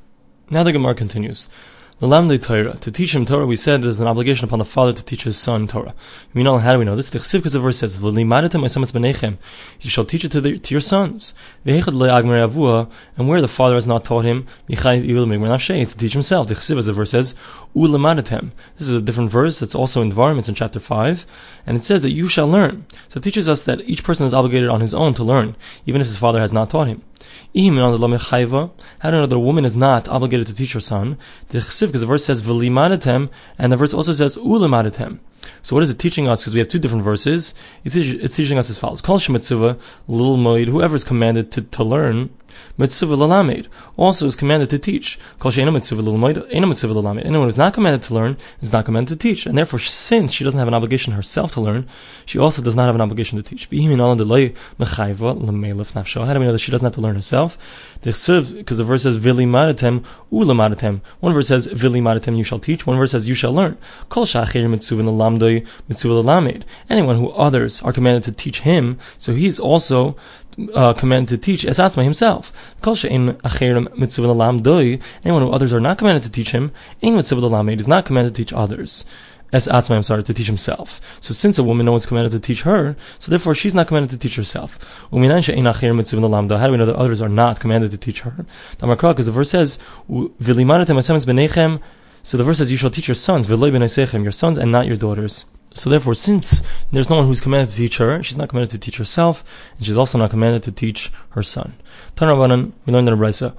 Now 0.51 0.63
the 0.63 0.73
Gemara 0.73 0.95
continues. 0.95 1.49
The 1.99 2.39
Torah. 2.39 2.77
To 2.79 2.91
teach 2.91 3.15
him 3.15 3.25
Torah, 3.25 3.47
we 3.47 3.55
said 3.55 3.83
there's 3.83 4.01
an 4.01 4.09
obligation 4.09 4.45
upon 4.45 4.59
the 4.59 4.65
father 4.65 4.93
to 4.93 5.05
teach 5.05 5.23
his 5.23 5.37
son 5.37 5.69
Torah. 5.69 5.95
We 6.35 6.43
know 6.43 6.59
how 6.59 6.73
do 6.73 6.81
we 6.81 6.85
know 6.85 6.97
this? 6.97 7.11
The 7.11 7.21
Chesiv, 7.21 7.39
because 7.39 7.53
the 7.53 7.61
verse 7.61 7.79
says, 7.79 8.01
You 8.03 9.91
shall 9.91 10.05
teach 10.05 10.25
it 10.25 10.33
to, 10.33 10.41
the, 10.41 10.59
to 10.59 10.75
your 10.75 10.81
sons. 10.81 11.33
And 11.65 11.85
where 13.29 13.41
the 13.41 13.49
father 13.49 13.75
has 13.77 13.87
not 13.87 14.05
taught 14.05 14.25
him, 14.25 14.49
he 14.67 14.75
is 14.75 15.93
to 15.93 15.99
teach 15.99 16.13
himself. 16.13 16.49
The 16.49 16.55
Chesiv, 16.55 16.79
as 16.79 16.87
the 16.87 16.93
verse 16.93 17.11
says, 17.13 17.35
This 17.75 18.89
is 18.89 18.95
a 18.95 19.01
different 19.01 19.31
verse. 19.31 19.63
It's 19.63 19.75
also 19.77 20.03
in 20.03 20.11
Dvarim. 20.11 20.39
It's 20.41 20.49
in 20.49 20.57
chapter 20.57 20.81
5. 20.81 21.27
And 21.67 21.77
it 21.77 21.83
says 21.83 22.03
that 22.03 22.11
you 22.11 22.27
shall 22.27 22.49
learn. 22.49 22.85
So 23.09 23.19
it 23.19 23.23
teaches 23.23 23.49
us 23.49 23.63
that 23.65 23.81
each 23.83 24.03
person 24.03 24.27
is 24.27 24.35
obligated 24.35 24.69
on 24.69 24.81
his 24.81 24.93
own 24.93 25.15
to 25.15 25.23
learn, 25.23 25.55
even 25.87 26.01
if 26.01 26.09
his 26.09 26.17
father 26.17 26.41
has 26.41 26.53
not 26.53 26.71
taught 26.71 26.89
him. 26.89 27.03
How 27.23 27.61
do 27.61 27.61
you 27.61 27.71
know 27.73 27.97
that 29.27 29.37
a 29.37 29.39
woman 29.39 29.65
is 29.65 29.77
not 29.77 30.09
obligated 30.09 30.47
to 30.47 30.55
teach 30.55 30.73
her 30.73 30.81
son? 30.81 31.19
Because 31.49 31.79
the 31.79 32.07
verse 32.07 32.25
says 32.25 32.43
v'limadatem, 32.43 33.31
and 33.59 33.73
the 33.73 33.77
verse 33.77 33.93
also 33.93 34.13
says 34.13 34.37
ulimadatem. 34.37 35.21
So 35.63 35.77
what 35.77 35.83
is 35.83 35.91
it 35.91 35.99
teaching 35.99 36.29
us? 36.29 36.43
Because 36.43 36.55
we 36.55 36.61
have 36.61 36.69
two 36.69 36.79
different 36.79 37.05
verses. 37.05 37.55
It's, 37.85 37.95
teaching 38.37 38.59
us 38.59 38.71
as 38.71 38.79
follows: 38.79 39.03
Kol 39.03 39.19
shemitzuva 39.19 39.81
little 40.09 40.37
moed, 40.37 40.69
whoever 40.69 40.97
is 40.97 41.05
commanded 41.05 41.51
to, 41.53 41.63
to 41.63 41.85
learn 41.85 42.31
mitzvah 42.77 43.17
lalamed 43.17 43.67
also 43.97 44.27
is 44.27 44.37
commanded 44.37 44.71
to 44.71 44.79
teach. 44.79 45.19
Anyone 45.45 45.83
who 45.83 47.49
is 47.49 47.59
not 47.59 47.75
commanded 47.75 48.03
to 48.03 48.15
learn 48.15 48.37
is 48.61 48.73
not 48.73 48.85
commanded 48.85 49.09
to 49.11 49.17
teach, 49.17 49.47
and 49.47 49.57
therefore, 49.59 49.79
since 49.79 50.33
she 50.33 50.45
doesn't 50.45 50.59
have 50.59 50.69
an 50.69 50.75
obligation 50.75 51.13
herself 51.13 51.53
to 51.53 51.61
learn, 51.61 51.87
she 52.27 52.39
also 52.39 52.63
does 52.63 52.77
not 52.77 52.87
have 52.87 52.95
an 52.95 53.01
obligation 53.01 53.37
to 53.37 53.43
teach. 53.43 53.65
How 53.65 53.71
do 53.71 53.77
we 53.89 53.97
know 53.97 54.15
that 56.53 56.59
she 56.59 56.73
doesn't 56.73 56.87
have 56.87 56.95
to 56.95 57.01
learn 57.01 57.15
herself? 57.15 57.59
Because 58.03 58.79
the 58.79 58.85
verse 58.85 59.03
says 59.05 59.17
vili 59.17 59.45
madatem 59.45 60.05
ulamadatem. 60.33 61.01
One 61.21 61.33
verse 61.33 61.49
says 61.49 61.67
vili 61.67 62.01
madatem 62.01 62.37
you 62.37 62.45
shall 62.45 62.59
teach. 62.59 62.87
One 62.87 62.97
verse 62.99 63.13
says 63.13 63.29
you 63.29 63.35
shall 63.35 63.53
learn. 63.53 63.77
Anyone 66.91 67.17
who 67.17 67.31
others 67.31 67.83
are 67.83 67.93
commanded 67.93 68.23
to 68.25 68.33
teach 68.33 68.61
him, 68.61 68.99
so 69.19 69.35
he's 69.35 69.59
also 69.61 70.17
uh, 70.75 70.93
commanded 70.95 71.29
to 71.29 71.39
teach 71.39 71.65
as 71.65 71.79
Asma 71.79 72.05
himself. 72.05 72.77
Anyone 72.85 73.43
who 75.25 75.51
others 75.51 75.73
are 75.73 75.81
not 75.81 75.99
commanded 75.99 76.23
to 76.25 76.31
teach 76.31 76.51
him, 76.51 76.73
is 77.03 77.89
not 77.89 78.05
commanded 78.05 78.35
to 78.35 78.45
teach 78.45 78.53
others. 78.53 79.05
As 79.53 79.69
Atzma, 79.69 79.97
I'm 79.97 80.03
sorry, 80.03 80.23
to 80.23 80.33
teach 80.33 80.47
himself. 80.47 81.19
So 81.21 81.35
since 81.35 81.59
a 81.59 81.63
woman 81.63 81.85
no 81.85 81.93
one's 81.93 82.07
commanded 82.07 82.33
to 82.33 82.41
teach 82.41 82.63
her, 82.63 82.97
so 83.19 83.29
therefore 83.29 83.55
she's 83.55 83.75
not 83.75 83.87
commanded 83.87 84.11
to 84.13 84.19
teach 84.19 84.37
herself. 84.37 84.79
How 85.11 85.19
do 85.19 85.21
we 85.21 85.27
know 85.29 86.87
that 86.87 86.97
others 86.97 87.21
are 87.21 87.29
not 87.29 87.61
commanded 87.61 87.91
to 87.91 87.99
teach 87.99 88.23
her? 88.23 88.47
Because 88.81 89.27
the 89.27 89.33
verse 89.33 89.51
says, 89.51 89.79
so 92.25 92.37
the 92.39 92.45
verse 92.45 92.59
says, 92.59 92.71
you 92.73 92.79
shall 92.79 92.91
teach 92.91 93.09
your 93.09 93.15
sons, 93.15 93.47
your 93.49 94.31
sons 94.31 94.59
and 94.59 94.73
not 94.73 94.87
your 94.87 94.97
daughters. 94.97 95.45
So 95.75 95.89
therefore, 95.91 96.15
since 96.15 96.63
there's 96.91 97.09
no 97.09 97.17
one 97.17 97.27
who's 97.27 97.41
commanded 97.41 97.71
to 97.71 97.77
teach 97.77 97.99
her, 97.99 98.23
she's 98.23 98.37
not 98.37 98.49
commanded 98.49 98.71
to 98.71 98.79
teach 98.79 98.99
herself, 98.99 99.45
and 99.77 99.87
she's 99.87 99.97
also 99.97 100.19
not 100.19 100.31
commanded 100.31 100.63
to 100.65 100.73
teach 100.73 101.11
her 101.31 101.43
son. 101.43 101.75
Tanrabanan, 102.17 102.73
we 102.85 102.93
learned 102.93 103.09
in 103.09 103.19
the 103.19 103.25
Brisa, 103.25 103.55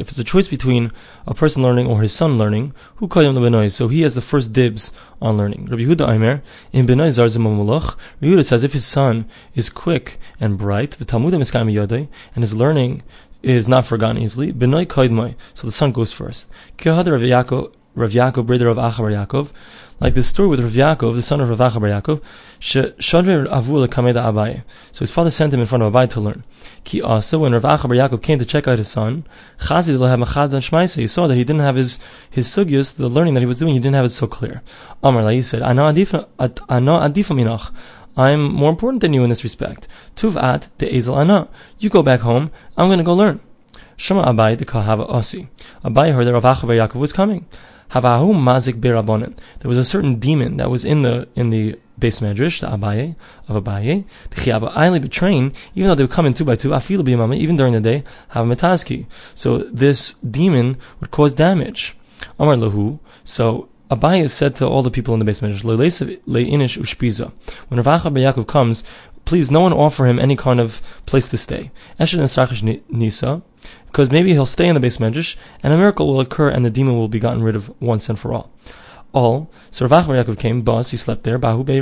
if 0.00 0.08
it's 0.08 0.18
a 0.18 0.24
choice 0.24 0.48
between 0.48 0.90
a 1.26 1.34
person 1.34 1.62
learning 1.62 1.86
or 1.86 2.02
his 2.02 2.12
son 2.12 2.38
learning, 2.38 2.74
who 2.96 3.06
koyim 3.06 3.34
lebenoy, 3.34 3.70
so 3.70 3.88
he 3.88 4.02
has 4.02 4.14
the 4.14 4.20
first 4.20 4.52
dibs 4.52 4.90
on 5.20 5.36
learning. 5.36 5.66
Rabbi 5.66 5.82
Yehuda 5.82 6.08
Aimer, 6.08 6.42
in 6.72 6.86
benoy 6.86 7.08
zarzim 7.08 7.42
mulach, 7.42 7.96
Rabbi 8.20 8.34
Yehuda 8.34 8.44
says 8.44 8.64
if 8.64 8.72
his 8.72 8.86
son 8.86 9.26
is 9.54 9.70
quick 9.70 10.18
and 10.40 10.58
bright, 10.58 10.96
and 11.00 12.42
his 12.42 12.54
learning 12.54 13.02
is 13.42 13.68
not 13.68 13.86
forgotten 13.86 14.18
easily, 14.20 14.52
benoy 14.52 14.86
koydmoy, 14.86 15.34
so 15.54 15.66
the 15.66 15.72
son 15.72 15.92
goes 15.92 16.10
first. 16.12 16.50
Rav 16.84 17.06
Yaakov, 17.06 17.72
Rav 17.94 18.10
Yaakov, 18.10 18.46
brother 18.46 18.68
of 18.68 18.76
Acha 18.76 18.98
bar 18.98 19.10
Yaakov, 19.10 19.50
like 19.98 20.14
the 20.14 20.22
story 20.22 20.48
with 20.48 20.60
Rav 20.60 20.72
Yaakov, 20.72 21.14
the 21.14 21.22
son 21.22 21.40
of 21.40 21.48
Rav 21.48 21.58
Acha 21.58 21.80
bar 21.80 21.90
Yaakov, 21.90 22.22
Shadre 22.60 23.46
Avul 23.48 23.86
Kameda 23.88 24.22
Abai. 24.22 24.62
So 24.92 25.00
his 25.00 25.10
father 25.10 25.30
sent 25.30 25.52
him 25.52 25.60
in 25.60 25.66
front 25.66 25.82
of 25.82 25.92
Abai 25.92 26.08
to 26.10 26.20
learn. 26.20 26.44
Ki 26.84 27.02
also, 27.02 27.40
when 27.40 27.52
Rav 27.52 27.62
Acha 27.64 27.88
bar 27.88 27.96
Yaakov 27.96 28.22
came 28.22 28.38
to 28.38 28.44
check 28.44 28.68
out 28.68 28.78
his 28.78 28.88
son, 28.88 29.26
Chazi 29.58 30.96
He 30.96 31.06
saw 31.06 31.26
that 31.26 31.34
he 31.34 31.44
didn't 31.44 31.62
have 31.62 31.76
his, 31.76 31.98
his 32.30 32.46
sugyas, 32.46 32.96
the 32.96 33.08
learning 33.08 33.34
that 33.34 33.40
he 33.40 33.46
was 33.46 33.58
doing, 33.58 33.74
he 33.74 33.80
didn't 33.80 33.96
have 33.96 34.04
it 34.04 34.10
so 34.10 34.26
clear. 34.26 34.62
Amar 35.02 35.28
he 35.30 35.42
said, 35.42 35.62
Ano 35.62 35.90
adifa 35.90 36.28
minach. 36.38 37.72
I'm 38.16 38.52
more 38.52 38.70
important 38.70 39.00
than 39.00 39.12
you 39.12 39.22
in 39.22 39.28
this 39.28 39.44
respect. 39.44 39.88
Tuv 40.14 40.40
at 40.40 40.68
the 40.78 40.86
Ezel 40.86 41.16
Ana. 41.16 41.48
You 41.78 41.90
go 41.90 42.02
back 42.02 42.20
home, 42.20 42.50
I'm 42.76 42.88
going 42.88 42.98
to 42.98 43.04
go 43.04 43.14
learn. 43.14 43.40
Shema 43.96 44.24
Abai 44.24 44.56
the 44.56 44.64
Kahava 44.64 45.08
Osi. 45.10 45.48
Abai 45.84 46.12
heard 46.12 46.26
that 46.26 46.32
Rav 46.32 46.44
Acha 46.44 46.66
bar 46.66 46.76
Yaakov 46.76 46.94
was 46.96 47.12
coming. 47.12 47.46
Havahu 47.92 48.34
mazik. 48.34 48.80
There 49.60 49.68
was 49.68 49.78
a 49.78 49.84
certain 49.84 50.16
demon 50.16 50.56
that 50.58 50.70
was 50.70 50.84
in 50.84 51.02
the 51.02 51.28
in 51.34 51.50
the 51.50 51.78
beis 51.98 52.20
medrash, 52.22 52.60
the 52.60 52.68
Abaye 52.68 53.16
of 53.48 53.62
Abaye. 53.62 54.04
The 54.30 54.40
Chiava 54.40 54.72
Aili 54.74 55.02
betraying, 55.02 55.52
even 55.74 55.88
though 55.88 55.94
they 55.94 56.04
would 56.04 56.10
come 56.10 56.26
in 56.26 56.34
two 56.34 56.44
by 56.44 56.54
two, 56.54 56.70
afilu 56.70 57.02
b'yamama, 57.02 57.36
even 57.36 57.56
during 57.56 57.72
the 57.72 57.80
day, 57.80 58.04
have 58.28 58.46
metaski. 58.46 59.06
So 59.34 59.58
this 59.58 60.14
demon 60.14 60.76
would 61.00 61.10
cause 61.10 61.34
damage. 61.34 61.96
Amar 62.38 62.56
lahu. 62.56 62.98
So 63.24 63.68
Abaye 63.90 64.28
said 64.30 64.56
to 64.56 64.66
all 64.66 64.82
the 64.82 64.90
people 64.90 65.14
in 65.14 65.20
the 65.20 65.26
beis 65.26 65.40
medrash, 65.40 65.62
le'inish. 65.62 67.32
When 67.68 67.82
Rav 67.82 68.02
Yaakov 68.02 68.46
comes, 68.46 68.84
please 69.24 69.50
no 69.50 69.60
one 69.60 69.72
offer 69.72 70.06
him 70.06 70.18
any 70.18 70.36
kind 70.36 70.60
of 70.60 70.80
place 71.06 71.28
to 71.28 71.36
stay. 71.36 71.70
Eshet 71.98 72.82
nisa, 72.90 73.42
because 73.86 74.10
maybe 74.10 74.32
he'll 74.32 74.46
stay 74.46 74.68
in 74.68 74.74
the 74.74 74.86
beis 74.86 74.98
medrash, 74.98 75.36
and 75.62 75.72
a 75.72 75.76
miracle 75.76 76.06
will 76.06 76.20
occur, 76.20 76.48
and 76.48 76.64
the 76.64 76.70
demon 76.70 76.94
will 76.94 77.08
be 77.08 77.18
gotten 77.18 77.42
rid 77.42 77.56
of 77.56 77.72
once 77.80 78.08
and 78.08 78.18
for 78.18 78.32
all. 78.32 78.50
All 79.12 79.50
so 79.72 79.86
Rav 79.86 80.06
Yaakov 80.06 80.38
came, 80.38 80.62
bus, 80.62 80.92
he 80.92 80.96
slept 80.96 81.24
there, 81.24 81.38
Bahu 81.38 81.64
Bei 81.64 81.78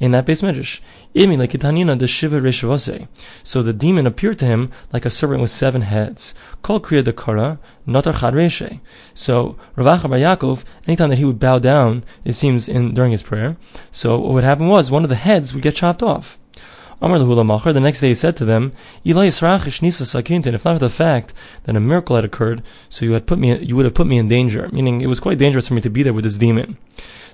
in 0.00 0.10
that 0.12 0.26
beis 0.26 0.42
medrash. 0.42 0.80
Imi 1.14 1.36
like 1.36 1.52
the 1.52 2.06
Shiva 2.06 2.40
Reshavase. 2.40 3.08
So 3.42 3.62
the 3.62 3.72
demon 3.72 4.06
appeared 4.06 4.38
to 4.38 4.46
him 4.46 4.70
like 4.92 5.04
a 5.04 5.10
serpent 5.10 5.42
with 5.42 5.50
seven 5.50 5.82
heads. 5.82 6.34
Kol 6.62 6.80
Kriya 6.80 7.02
Dekara, 7.02 7.58
Notar 7.86 8.20
Chad 8.20 8.34
Reshe. 8.34 8.80
So 9.12 9.56
Rav 9.76 10.02
Yaakov, 10.02 10.64
anytime 10.86 11.10
that 11.10 11.16
he 11.16 11.24
would 11.24 11.38
bow 11.38 11.58
down, 11.58 12.04
it 12.24 12.34
seems 12.34 12.68
in 12.68 12.94
during 12.94 13.12
his 13.12 13.22
prayer, 13.22 13.56
so 13.90 14.18
what 14.18 14.32
would 14.32 14.44
happen 14.44 14.68
was 14.68 14.90
one 14.90 15.04
of 15.04 15.10
the 15.10 15.16
heads 15.16 15.52
would 15.52 15.62
get 15.62 15.76
chopped 15.76 16.02
off. 16.02 16.38
The 17.00 17.80
next 17.80 18.00
day 18.00 18.08
he 18.08 18.14
said 18.14 18.36
to 18.36 18.44
them, 18.44 18.72
If 19.04 19.16
not 19.16 20.74
for 20.74 20.78
the 20.78 20.90
fact 20.90 21.34
that 21.64 21.76
a 21.76 21.80
miracle 21.80 22.16
had 22.16 22.24
occurred, 22.24 22.62
so 22.88 23.04
you 23.04 23.12
had 23.12 23.26
put 23.26 23.38
me, 23.38 23.58
you 23.58 23.76
would 23.76 23.84
have 23.84 23.94
put 23.94 24.06
me 24.06 24.18
in 24.18 24.28
danger. 24.28 24.68
Meaning, 24.72 25.00
it 25.00 25.06
was 25.06 25.20
quite 25.20 25.38
dangerous 25.38 25.68
for 25.68 25.74
me 25.74 25.80
to 25.82 25.90
be 25.90 26.02
there 26.02 26.14
with 26.14 26.24
this 26.24 26.38
demon. 26.38 26.76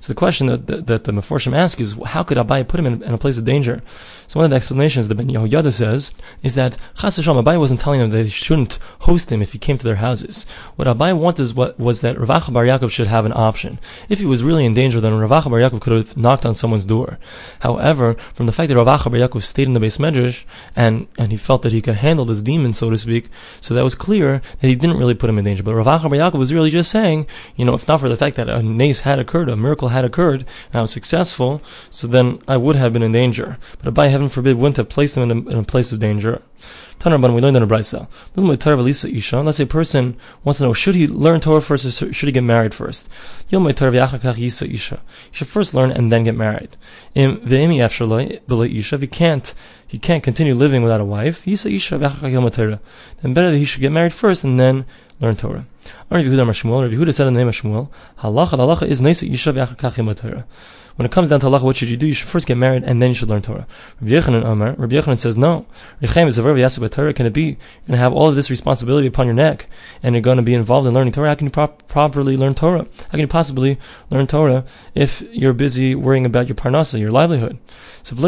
So 0.02 0.08
the 0.08 0.16
question 0.16 0.48
that, 0.48 0.66
that, 0.66 0.86
that 0.88 1.04
the 1.04 1.12
Meforshim 1.12 1.56
ask 1.56 1.80
is, 1.80 1.94
how 2.06 2.24
could 2.24 2.36
Abai 2.36 2.66
put 2.66 2.80
him 2.80 2.86
in, 2.86 3.04
in, 3.04 3.14
a 3.14 3.18
place 3.18 3.38
of 3.38 3.44
danger? 3.44 3.82
So 4.26 4.40
one 4.40 4.46
of 4.46 4.50
the 4.50 4.56
explanations 4.56 5.06
that 5.06 5.14
Ben 5.14 5.28
Yehoyada 5.28 5.72
says 5.72 6.12
is 6.42 6.56
that 6.56 6.76
Chas 6.98 7.14
Hashem, 7.14 7.36
Abai 7.36 7.56
wasn't 7.56 7.78
telling 7.78 8.00
them 8.00 8.10
that 8.10 8.24
he 8.24 8.28
shouldn't 8.28 8.80
host 9.02 9.30
him 9.30 9.40
if 9.40 9.52
he 9.52 9.60
came 9.60 9.78
to 9.78 9.84
their 9.84 10.02
houses. 10.02 10.44
What 10.74 10.88
Abai 10.88 11.16
wanted 11.16 11.54
what, 11.54 11.78
was 11.78 12.00
that 12.00 12.18
Rav 12.18 12.52
Bar 12.52 12.64
Yaakov 12.64 12.90
should 12.90 13.06
have 13.06 13.24
an 13.24 13.32
option. 13.32 13.78
If 14.08 14.18
he 14.18 14.26
was 14.26 14.42
really 14.42 14.64
in 14.64 14.74
danger, 14.74 15.00
then 15.00 15.16
Rav 15.16 15.30
Bar 15.44 15.60
Yaakov 15.60 15.80
could 15.80 15.92
have 15.92 16.16
knocked 16.16 16.44
on 16.44 16.56
someone's 16.56 16.84
door. 16.84 17.20
However, 17.60 18.14
from 18.34 18.46
the 18.46 18.52
fact 18.52 18.70
that 18.70 18.76
Rav 18.76 18.86
Bar 18.86 18.98
Yaakov 18.98 19.44
stayed 19.44 19.68
in 19.68 19.74
the 19.74 19.78
beis 19.78 20.00
medrash 20.00 20.42
and, 20.74 21.06
and 21.16 21.30
he 21.30 21.36
felt 21.36 21.62
that 21.62 21.70
he 21.70 21.80
could 21.80 21.94
handle 21.94 22.24
this 22.24 22.42
demon, 22.42 22.72
so 22.72 22.90
to 22.90 22.98
speak, 22.98 23.28
so 23.60 23.72
that 23.72 23.84
was 23.84 23.94
clear 23.94 24.42
that 24.60 24.66
he 24.66 24.74
didn't 24.74 24.96
really 24.96 25.14
put 25.14 25.30
him 25.30 25.38
in 25.38 25.44
danger. 25.44 25.62
But 25.62 25.76
Rav 25.76 25.84
Bar 25.84 26.10
Yaakov 26.10 26.40
was 26.40 26.52
really 26.52 26.70
just 26.70 26.90
saying, 26.90 27.28
you 27.54 27.64
know, 27.64 27.74
if 27.74 27.86
not 27.86 28.00
for 28.00 28.08
the 28.08 28.16
fact 28.16 28.34
that 28.34 28.48
a 28.48 28.64
nace 28.64 29.02
had 29.02 29.20
occurred, 29.20 29.48
a 29.48 29.54
miracle 29.54 29.91
had 29.92 30.04
occurred, 30.04 30.44
and 30.72 30.78
I 30.78 30.80
was 30.82 30.90
successful, 30.90 31.62
so 31.90 32.06
then 32.06 32.40
I 32.48 32.56
would 32.56 32.76
have 32.76 32.92
been 32.92 33.02
in 33.02 33.12
danger. 33.12 33.58
But 33.80 33.92
Abai, 33.92 34.10
heaven 34.10 34.28
forbid, 34.28 34.56
wouldn't 34.56 34.76
have 34.78 34.88
placed 34.88 35.14
them 35.14 35.30
in 35.30 35.36
a, 35.36 35.50
in 35.50 35.58
a 35.58 35.64
place 35.64 35.92
of 35.92 36.00
danger. 36.00 36.42
Tanarban, 36.98 37.34
we 37.34 37.40
learned 37.40 37.56
in 37.56 37.62
a 37.62 37.66
brisa. 37.66 38.06
Let's 39.44 39.56
say 39.56 39.64
a 39.64 39.66
person 39.66 40.16
wants 40.44 40.58
to 40.58 40.64
know 40.64 40.72
should 40.72 40.94
he 40.94 41.08
learn 41.08 41.40
Torah 41.40 41.60
first 41.60 41.84
or 41.84 42.12
should 42.12 42.26
he 42.28 42.32
get 42.32 42.44
married 42.44 42.74
first? 42.74 43.08
He 43.48 43.56
should 43.56 45.48
first 45.48 45.74
learn 45.74 45.90
and 45.90 46.12
then 46.12 46.24
get 46.24 46.36
married. 46.36 46.76
If 47.14 49.00
he 49.00 49.06
can't, 49.08 49.54
he 49.86 49.98
can't 49.98 50.22
continue 50.22 50.54
living 50.54 50.82
without 50.82 51.00
a 51.00 51.04
wife. 51.04 51.44
Then 51.44 53.34
better 53.34 53.50
that 53.50 53.58
he 53.58 53.64
should 53.64 53.80
get 53.80 53.92
married 53.92 54.12
first 54.12 54.44
and 54.44 54.60
then 54.60 54.84
learn 55.20 55.36
Torah. 55.36 55.66
Rabbi 56.10 56.24
Yehuda 56.24 57.14
said 57.14 57.26
in 57.26 57.34
the 57.34 57.40
name 57.40 57.48
of 57.48 57.54
Shmuel, 57.56 57.88
halacha, 58.20 58.56
halacha 58.58 58.86
is 58.86 59.00
Torah. 60.14 60.44
When 60.96 61.06
it 61.06 61.12
comes 61.12 61.28
down 61.28 61.40
to 61.40 61.46
Allah, 61.46 61.60
what 61.62 61.76
should 61.76 61.88
you 61.88 61.96
do? 61.96 62.06
You 62.06 62.14
should 62.14 62.28
first 62.28 62.46
get 62.46 62.56
married 62.56 62.84
and 62.84 63.00
then 63.00 63.10
you 63.10 63.14
should 63.14 63.30
learn 63.30 63.42
Torah. 63.42 63.66
Rabbi 64.00 64.14
Yochanan 64.14 64.44
Amar, 64.44 64.74
Rabbi 64.76 64.94
Yochanan 64.94 65.18
says, 65.18 65.38
no. 65.38 65.66
Rechem 66.00 66.26
is 66.26 66.38
a 66.38 66.42
verb 66.42 66.56
Torah. 66.90 67.14
Can 67.14 67.26
it 67.26 67.32
be? 67.32 67.42
You're 67.42 67.56
going 67.86 67.92
to 67.92 67.96
have 67.98 68.12
all 68.12 68.28
of 68.28 68.36
this 68.36 68.50
responsibility 68.50 69.06
upon 69.06 69.26
your 69.26 69.34
neck 69.34 69.66
and 70.02 70.14
you're 70.14 70.22
going 70.22 70.36
to 70.36 70.42
be 70.42 70.54
involved 70.54 70.86
in 70.86 70.94
learning 70.94 71.12
Torah. 71.12 71.28
How 71.28 71.34
can 71.34 71.46
you 71.46 71.50
pro- 71.50 71.68
properly 71.68 72.36
learn 72.36 72.54
Torah? 72.54 72.86
How 73.04 73.10
can 73.10 73.20
you 73.20 73.28
possibly 73.28 73.78
learn 74.10 74.26
Torah 74.26 74.64
if 74.94 75.22
you're 75.32 75.52
busy 75.52 75.94
worrying 75.94 76.26
about 76.26 76.48
your 76.48 76.56
parnasa, 76.56 76.98
your 76.98 77.10
livelihood? 77.10 77.58
So, 78.02 78.16
so 78.16 78.26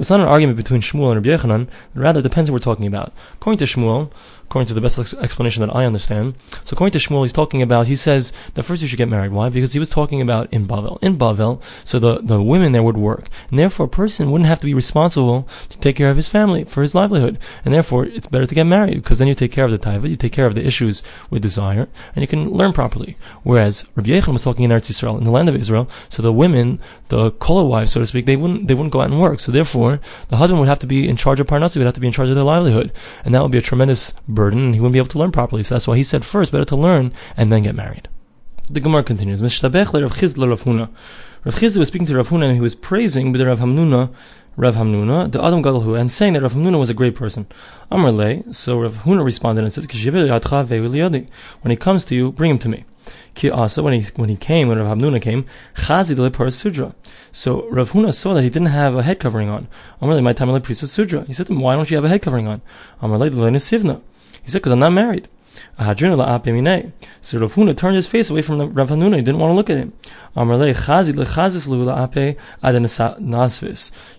it's 0.00 0.10
not 0.10 0.20
an 0.20 0.28
argument 0.28 0.56
between 0.56 0.80
Shmuel 0.82 1.16
and 1.16 1.26
Rabbi 1.26 1.42
Yochanan, 1.42 1.68
but 1.94 2.00
rather 2.00 2.20
it 2.20 2.24
depends 2.24 2.50
what 2.50 2.60
we're 2.60 2.64
talking 2.64 2.86
about. 2.86 3.12
According 3.34 3.58
to 3.58 3.64
Shmuel, 3.64 4.10
according 4.48 4.66
to 4.66 4.72
the 4.72 4.80
best 4.80 4.98
explanation 5.14 5.60
that 5.60 5.76
I 5.76 5.84
understand. 5.84 6.34
So 6.64 6.72
according 6.72 6.98
to 6.98 6.98
Shmuel, 6.98 7.22
he's 7.22 7.34
talking 7.34 7.60
about, 7.60 7.86
he 7.86 7.94
says 7.94 8.32
that 8.54 8.62
first 8.62 8.80
you 8.80 8.88
should 8.88 8.96
get 8.96 9.08
married. 9.08 9.30
Why? 9.30 9.50
Because 9.50 9.74
he 9.74 9.78
was 9.78 9.90
talking 9.90 10.22
about 10.22 10.50
in 10.50 10.66
Bavel. 10.66 10.98
In 11.02 11.18
Bavel, 11.18 11.62
so 11.84 11.98
the, 11.98 12.20
the 12.20 12.42
women 12.42 12.72
there 12.72 12.82
would 12.82 12.96
work. 12.96 13.28
And 13.50 13.58
therefore 13.58 13.84
a 13.84 13.90
person 13.90 14.30
wouldn't 14.30 14.48
have 14.48 14.60
to 14.60 14.66
be 14.66 14.72
responsible 14.72 15.46
to 15.68 15.78
take 15.78 15.96
care 15.96 16.08
of 16.08 16.16
his 16.16 16.28
family, 16.28 16.64
for 16.64 16.80
his 16.80 16.94
livelihood. 16.94 17.38
And 17.62 17.74
therefore 17.74 18.06
it's 18.06 18.26
better 18.26 18.46
to 18.46 18.54
get 18.54 18.64
married, 18.64 19.02
because 19.02 19.18
then 19.18 19.28
you 19.28 19.34
take 19.34 19.52
care 19.52 19.66
of 19.66 19.70
the 19.70 19.78
taiva, 19.78 20.08
you 20.08 20.16
take 20.16 20.32
care 20.32 20.46
of 20.46 20.54
the 20.54 20.64
issues 20.64 21.02
with 21.28 21.42
desire, 21.42 21.86
and 22.14 22.22
you 22.22 22.26
can 22.26 22.48
learn 22.48 22.72
properly. 22.72 23.18
Whereas 23.42 23.86
Rabbi 23.96 24.08
Yechon 24.10 24.32
was 24.32 24.44
talking 24.44 24.64
in 24.64 24.70
Eretz 24.70 24.88
Israel, 24.88 25.18
in 25.18 25.24
the 25.24 25.30
land 25.30 25.50
of 25.50 25.56
Israel, 25.56 25.90
so 26.08 26.22
the 26.22 26.32
women, 26.32 26.80
the 27.08 27.32
kola 27.32 27.66
wives, 27.66 27.92
so 27.92 28.00
to 28.00 28.06
speak, 28.06 28.24
they 28.24 28.36
wouldn't, 28.36 28.66
they 28.66 28.74
wouldn't 28.74 28.94
go 28.94 29.02
out 29.02 29.10
and 29.10 29.20
work. 29.20 29.40
So 29.40 29.52
therefore, 29.52 30.00
the 30.28 30.38
husband 30.38 30.58
would 30.58 30.68
have 30.68 30.78
to 30.78 30.86
be 30.86 31.06
in 31.06 31.16
charge 31.16 31.38
of 31.38 31.46
parnassi, 31.46 31.76
would 31.76 31.84
have 31.84 31.94
to 31.94 32.00
be 32.00 32.06
in 32.06 32.14
charge 32.14 32.30
of 32.30 32.34
their 32.34 32.44
livelihood. 32.44 32.92
And 33.24 33.34
that 33.34 33.42
would 33.42 33.52
be 33.52 33.58
a 33.58 33.62
tremendous 33.62 34.14
burden, 34.38 34.60
and 34.66 34.74
he 34.74 34.80
wouldn't 34.80 34.98
be 34.98 35.02
able 35.04 35.14
to 35.14 35.18
learn 35.18 35.32
properly. 35.32 35.62
So 35.64 35.74
that's 35.74 35.88
why 35.88 35.96
he 35.96 36.04
said 36.12 36.24
first, 36.24 36.52
better 36.52 36.70
to 36.72 36.76
learn 36.76 37.12
and 37.36 37.50
then 37.50 37.62
get 37.62 37.74
married. 37.74 38.08
The 38.70 38.80
Gemara 38.80 39.02
continues. 39.02 39.42
Rav 39.42 39.50
Chisda 39.50 40.44
Rav 41.44 41.54
Chisda 41.54 41.78
was 41.78 41.88
speaking 41.88 42.06
to 42.06 42.16
Rav 42.16 42.28
Huna 42.28 42.44
and 42.44 42.54
he 42.54 42.60
was 42.60 42.74
praising 42.74 43.32
the 43.32 43.46
Rav 43.46 43.60
Hamnuna, 43.60 44.12
Rav 44.56 44.74
Hamnuna, 44.74 45.32
the 45.32 45.42
Adam 45.42 45.62
Gadolhu, 45.62 45.98
and 45.98 46.12
saying 46.12 46.34
that 46.34 46.42
Rav 46.42 46.52
Hamnuna 46.52 46.78
was 46.78 46.90
a 46.90 46.94
great 46.94 47.14
person. 47.14 47.46
Amr 47.90 48.10
Le, 48.10 48.52
so 48.52 48.78
Rav 48.80 48.94
Huna 49.04 49.24
responded 49.24 49.64
and 49.64 49.72
said, 49.72 49.86
When 51.62 51.70
he 51.70 51.76
comes 51.76 52.04
to 52.04 52.14
you, 52.14 52.32
bring 52.32 52.50
him 52.52 52.58
to 52.58 52.68
me. 52.68 52.84
Ki 53.34 53.50
also 53.50 53.82
when 53.82 53.94
he 53.94 54.04
when 54.16 54.28
he 54.28 54.36
came, 54.36 54.68
when 54.68 54.78
Rav 54.78 54.98
Hamnuna 54.98 55.20
came, 55.22 55.46
Chazi 55.74 56.52
Sudra. 56.52 56.94
So 57.32 57.68
Rav 57.70 57.92
Huna 57.92 58.12
saw 58.12 58.34
that 58.34 58.42
he 58.42 58.50
didn't 58.50 58.74
have 58.80 58.94
a 58.96 59.02
head 59.02 59.18
covering 59.18 59.48
on. 59.48 59.66
Amr 60.02 60.20
my 60.20 60.32
time 60.34 60.62
Sudra. 60.62 61.24
He 61.24 61.32
said 61.32 61.46
to 61.46 61.52
him, 61.52 61.60
Why 61.60 61.74
don't 61.76 61.90
you 61.90 61.96
have 61.96 62.04
a 62.04 62.08
head 62.08 62.22
covering 62.22 62.46
on? 62.46 62.60
Amr 63.00 63.18
Sivna. 63.18 64.02
He 64.42 64.50
said, 64.50 64.58
Because 64.58 64.72
I'm 64.72 64.78
not 64.80 64.92
married. 64.92 65.28
So 65.78 65.84
Rav 67.38 67.54
Huna 67.54 67.76
turned 67.76 67.96
his 67.96 68.06
face 68.06 68.30
away 68.30 68.42
from 68.42 68.72
Rav 68.72 68.90
Hamnuna. 68.90 69.16
He 69.16 69.22
didn't 69.22 69.38
want 69.38 69.50
to 69.50 69.54
look 69.54 69.70
at 69.70 69.78
him. 69.78 69.92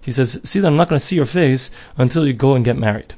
He 0.02 0.12
says, 0.12 0.42
see 0.44 0.60
that 0.60 0.68
I'm 0.68 0.78
not 0.78 0.90
going 0.90 1.00
to 1.00 1.06
see 1.06 1.16
your 1.16 1.26
face 1.26 1.72
until 1.98 2.26
you 2.26 2.34
go 2.34 2.56
and 2.56 2.66
get 2.66 2.78
married. 2.78 3.14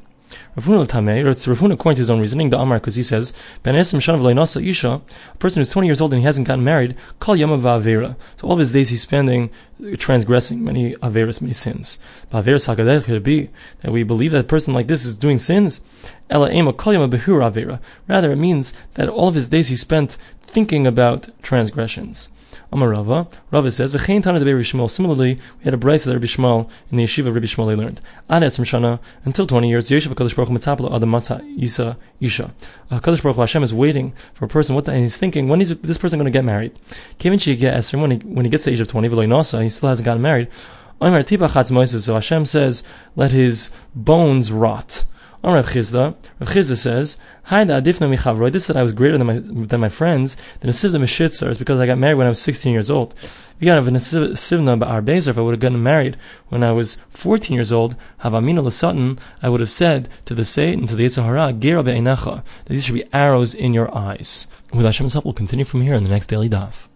Rav 0.55 0.65
Huna 0.65 0.87
Tameh, 0.87 1.25
or 1.25 1.29
it's 1.29 1.47
Rav 1.47 1.59
Huna 1.59 1.73
according 1.73 1.95
to 1.95 2.01
his 2.01 2.09
own 2.09 2.19
reasoning, 2.19 2.49
the 2.49 2.59
Amar, 2.59 2.79
because 2.79 2.95
he 2.95 3.03
says, 3.03 3.33
Ben 3.63 3.75
Esim 3.75 3.99
Shanav 3.99 4.67
Isha, 4.67 5.01
a 5.33 5.37
person 5.37 5.59
who's 5.59 5.71
20 5.71 5.87
years 5.87 6.01
old 6.01 6.13
and 6.13 6.21
he 6.21 6.25
hasn't 6.25 6.47
gotten 6.47 6.63
married, 6.63 6.95
call 7.19 7.35
Yama 7.35 7.57
Avera. 7.57 8.15
So 8.37 8.47
all 8.47 8.53
of 8.53 8.59
his 8.59 8.71
days 8.71 8.89
he's 8.89 9.01
spending 9.01 9.49
uh, 9.83 9.95
transgressing 9.97 10.63
many 10.63 10.95
Averas, 10.95 11.41
many 11.41 11.53
sins. 11.53 11.97
Averas 12.31 13.23
be 13.23 13.49
that 13.81 13.91
we 13.91 14.03
believe 14.03 14.31
that 14.31 14.39
a 14.41 14.43
person 14.43 14.73
like 14.73 14.87
this 14.87 15.05
is 15.05 15.15
doing 15.15 15.37
sins. 15.37 15.81
Ela 16.29 16.51
Ema 16.51 16.73
Kol 16.73 16.93
Yama 16.93 17.09
Behur 17.09 17.41
Avera. 17.41 17.79
Rather, 18.07 18.31
it 18.31 18.37
means 18.37 18.73
that 18.95 19.09
all 19.09 19.27
of 19.27 19.35
his 19.35 19.49
days 19.49 19.67
he 19.67 19.75
spent 19.75 20.17
thinking 20.41 20.87
about 20.87 21.29
transgressions. 21.41 22.29
Amarava. 22.71 23.07
Rava 23.07 23.27
Rava 23.51 23.71
says, 23.71 23.93
V'chein 23.93 24.23
Tana 24.23 24.39
Rabbi 24.39 24.51
Shmuel. 24.61 24.89
Similarly, 24.89 25.35
we 25.59 25.63
had 25.63 25.73
a 25.73 25.77
brayse 25.77 26.05
that 26.05 26.13
Rabbi 26.13 26.25
Shmuel 26.25 26.69
in 26.89 26.97
the 26.97 27.03
yeshiva 27.03 27.33
Rabbi 27.33 27.45
Shmuel 27.45 27.77
learned. 27.77 28.01
Ad 28.29 28.43
Esrim 28.43 28.65
Shana, 28.65 28.99
until 29.25 29.45
20 29.45 29.69
years, 29.69 29.89
Yeshiva 29.89 30.13
Kadosh 30.13 30.35
Baruch 30.35 30.49
Hu 30.49 30.57
Mitzapla 30.57 30.95
Adam 30.95 31.11
Matza 31.11 31.41
Isa 31.57 31.97
Isha. 32.19 32.53
Uh, 32.89 32.99
Kadosh 32.99 33.21
Baruch 33.21 33.35
Hu 33.35 33.41
Hashem 33.41 33.63
is 33.63 33.73
waiting 33.73 34.13
for 34.33 34.45
a 34.45 34.47
person, 34.47 34.75
what 34.75 34.85
the, 34.85 34.91
and 34.91 35.01
he's 35.01 35.17
thinking, 35.17 35.47
when 35.47 35.59
is 35.59 35.75
this 35.77 35.97
person 35.97 36.17
going 36.17 36.31
to 36.31 36.37
get 36.37 36.45
married? 36.45 36.77
Kevin 37.19 37.39
Shigya 37.39 37.73
Esrim, 37.73 38.01
when 38.01 38.11
he, 38.11 38.17
when 38.19 38.45
he 38.45 38.51
gets 38.51 38.63
to 38.63 38.69
the 38.69 38.73
age 38.73 38.79
of 38.79 38.87
20, 38.87 39.09
V'loi 39.09 39.27
Nasa, 39.27 39.61
he 39.63 39.69
still 39.69 39.89
hasn't 39.89 40.05
gotten 40.05 40.21
married. 40.21 40.47
So 41.01 42.13
Hashem 42.13 42.45
says, 42.45 42.83
let 43.15 43.31
his 43.31 43.71
bones 43.95 44.51
rot. 44.51 45.03
On 45.43 45.55
Rav 45.55 45.65
Chisda, 45.65 46.15
Rav 46.39 46.49
Chisda 46.49 46.77
says, 46.77 47.17
Haida 47.45 47.81
adifna 47.81 48.15
michavroy. 48.15 48.51
This 48.51 48.65
said 48.65 48.77
I 48.77 48.83
was 48.83 48.91
greater 48.91 49.17
than 49.17 49.25
my 49.25 49.39
than 49.39 49.79
my 49.79 49.89
friends. 49.89 50.37
The 50.59 50.67
nesivna 50.67 51.01
mishitzer 51.01 51.49
is 51.49 51.57
because 51.57 51.79
I 51.79 51.87
got 51.87 51.97
married 51.97 52.15
when 52.15 52.27
I 52.27 52.29
was 52.29 52.39
16 52.39 52.71
years 52.71 52.91
old. 52.91 53.15
If 53.19 53.55
you 53.59 53.65
got 53.65 53.79
a 53.79 53.81
nesivna 53.81 54.79
ba'ar 54.79 55.27
if 55.27 55.37
I 55.37 55.41
would 55.41 55.51
have 55.51 55.59
gotten 55.59 55.81
married 55.81 56.15
when 56.49 56.63
I 56.63 56.71
was 56.71 56.95
14 57.09 57.55
years 57.55 57.71
old, 57.71 57.95
havamina 58.23 58.63
l'satan, 58.63 59.17
I 59.41 59.49
would 59.49 59.61
have 59.61 59.71
said 59.71 60.09
to 60.25 60.35
the 60.35 60.45
Satan, 60.45 60.85
to 60.85 60.95
the 60.95 61.05
Yitzhahara, 61.05 61.59
gira 61.59 61.83
be'enacha, 61.83 62.43
that 62.65 62.73
these 62.73 62.85
should 62.85 62.93
be 62.93 63.11
arrows 63.11 63.55
in 63.55 63.73
your 63.73 63.93
eyes. 63.97 64.45
With 64.71 64.85
Hashem's 64.85 65.13
help, 65.13 65.25
we'll 65.25 65.33
continue 65.33 65.65
from 65.65 65.81
here 65.81 65.95
in 65.95 66.03
the 66.03 66.11
next 66.11 66.27
daily 66.27 66.49
daf. 66.49 66.90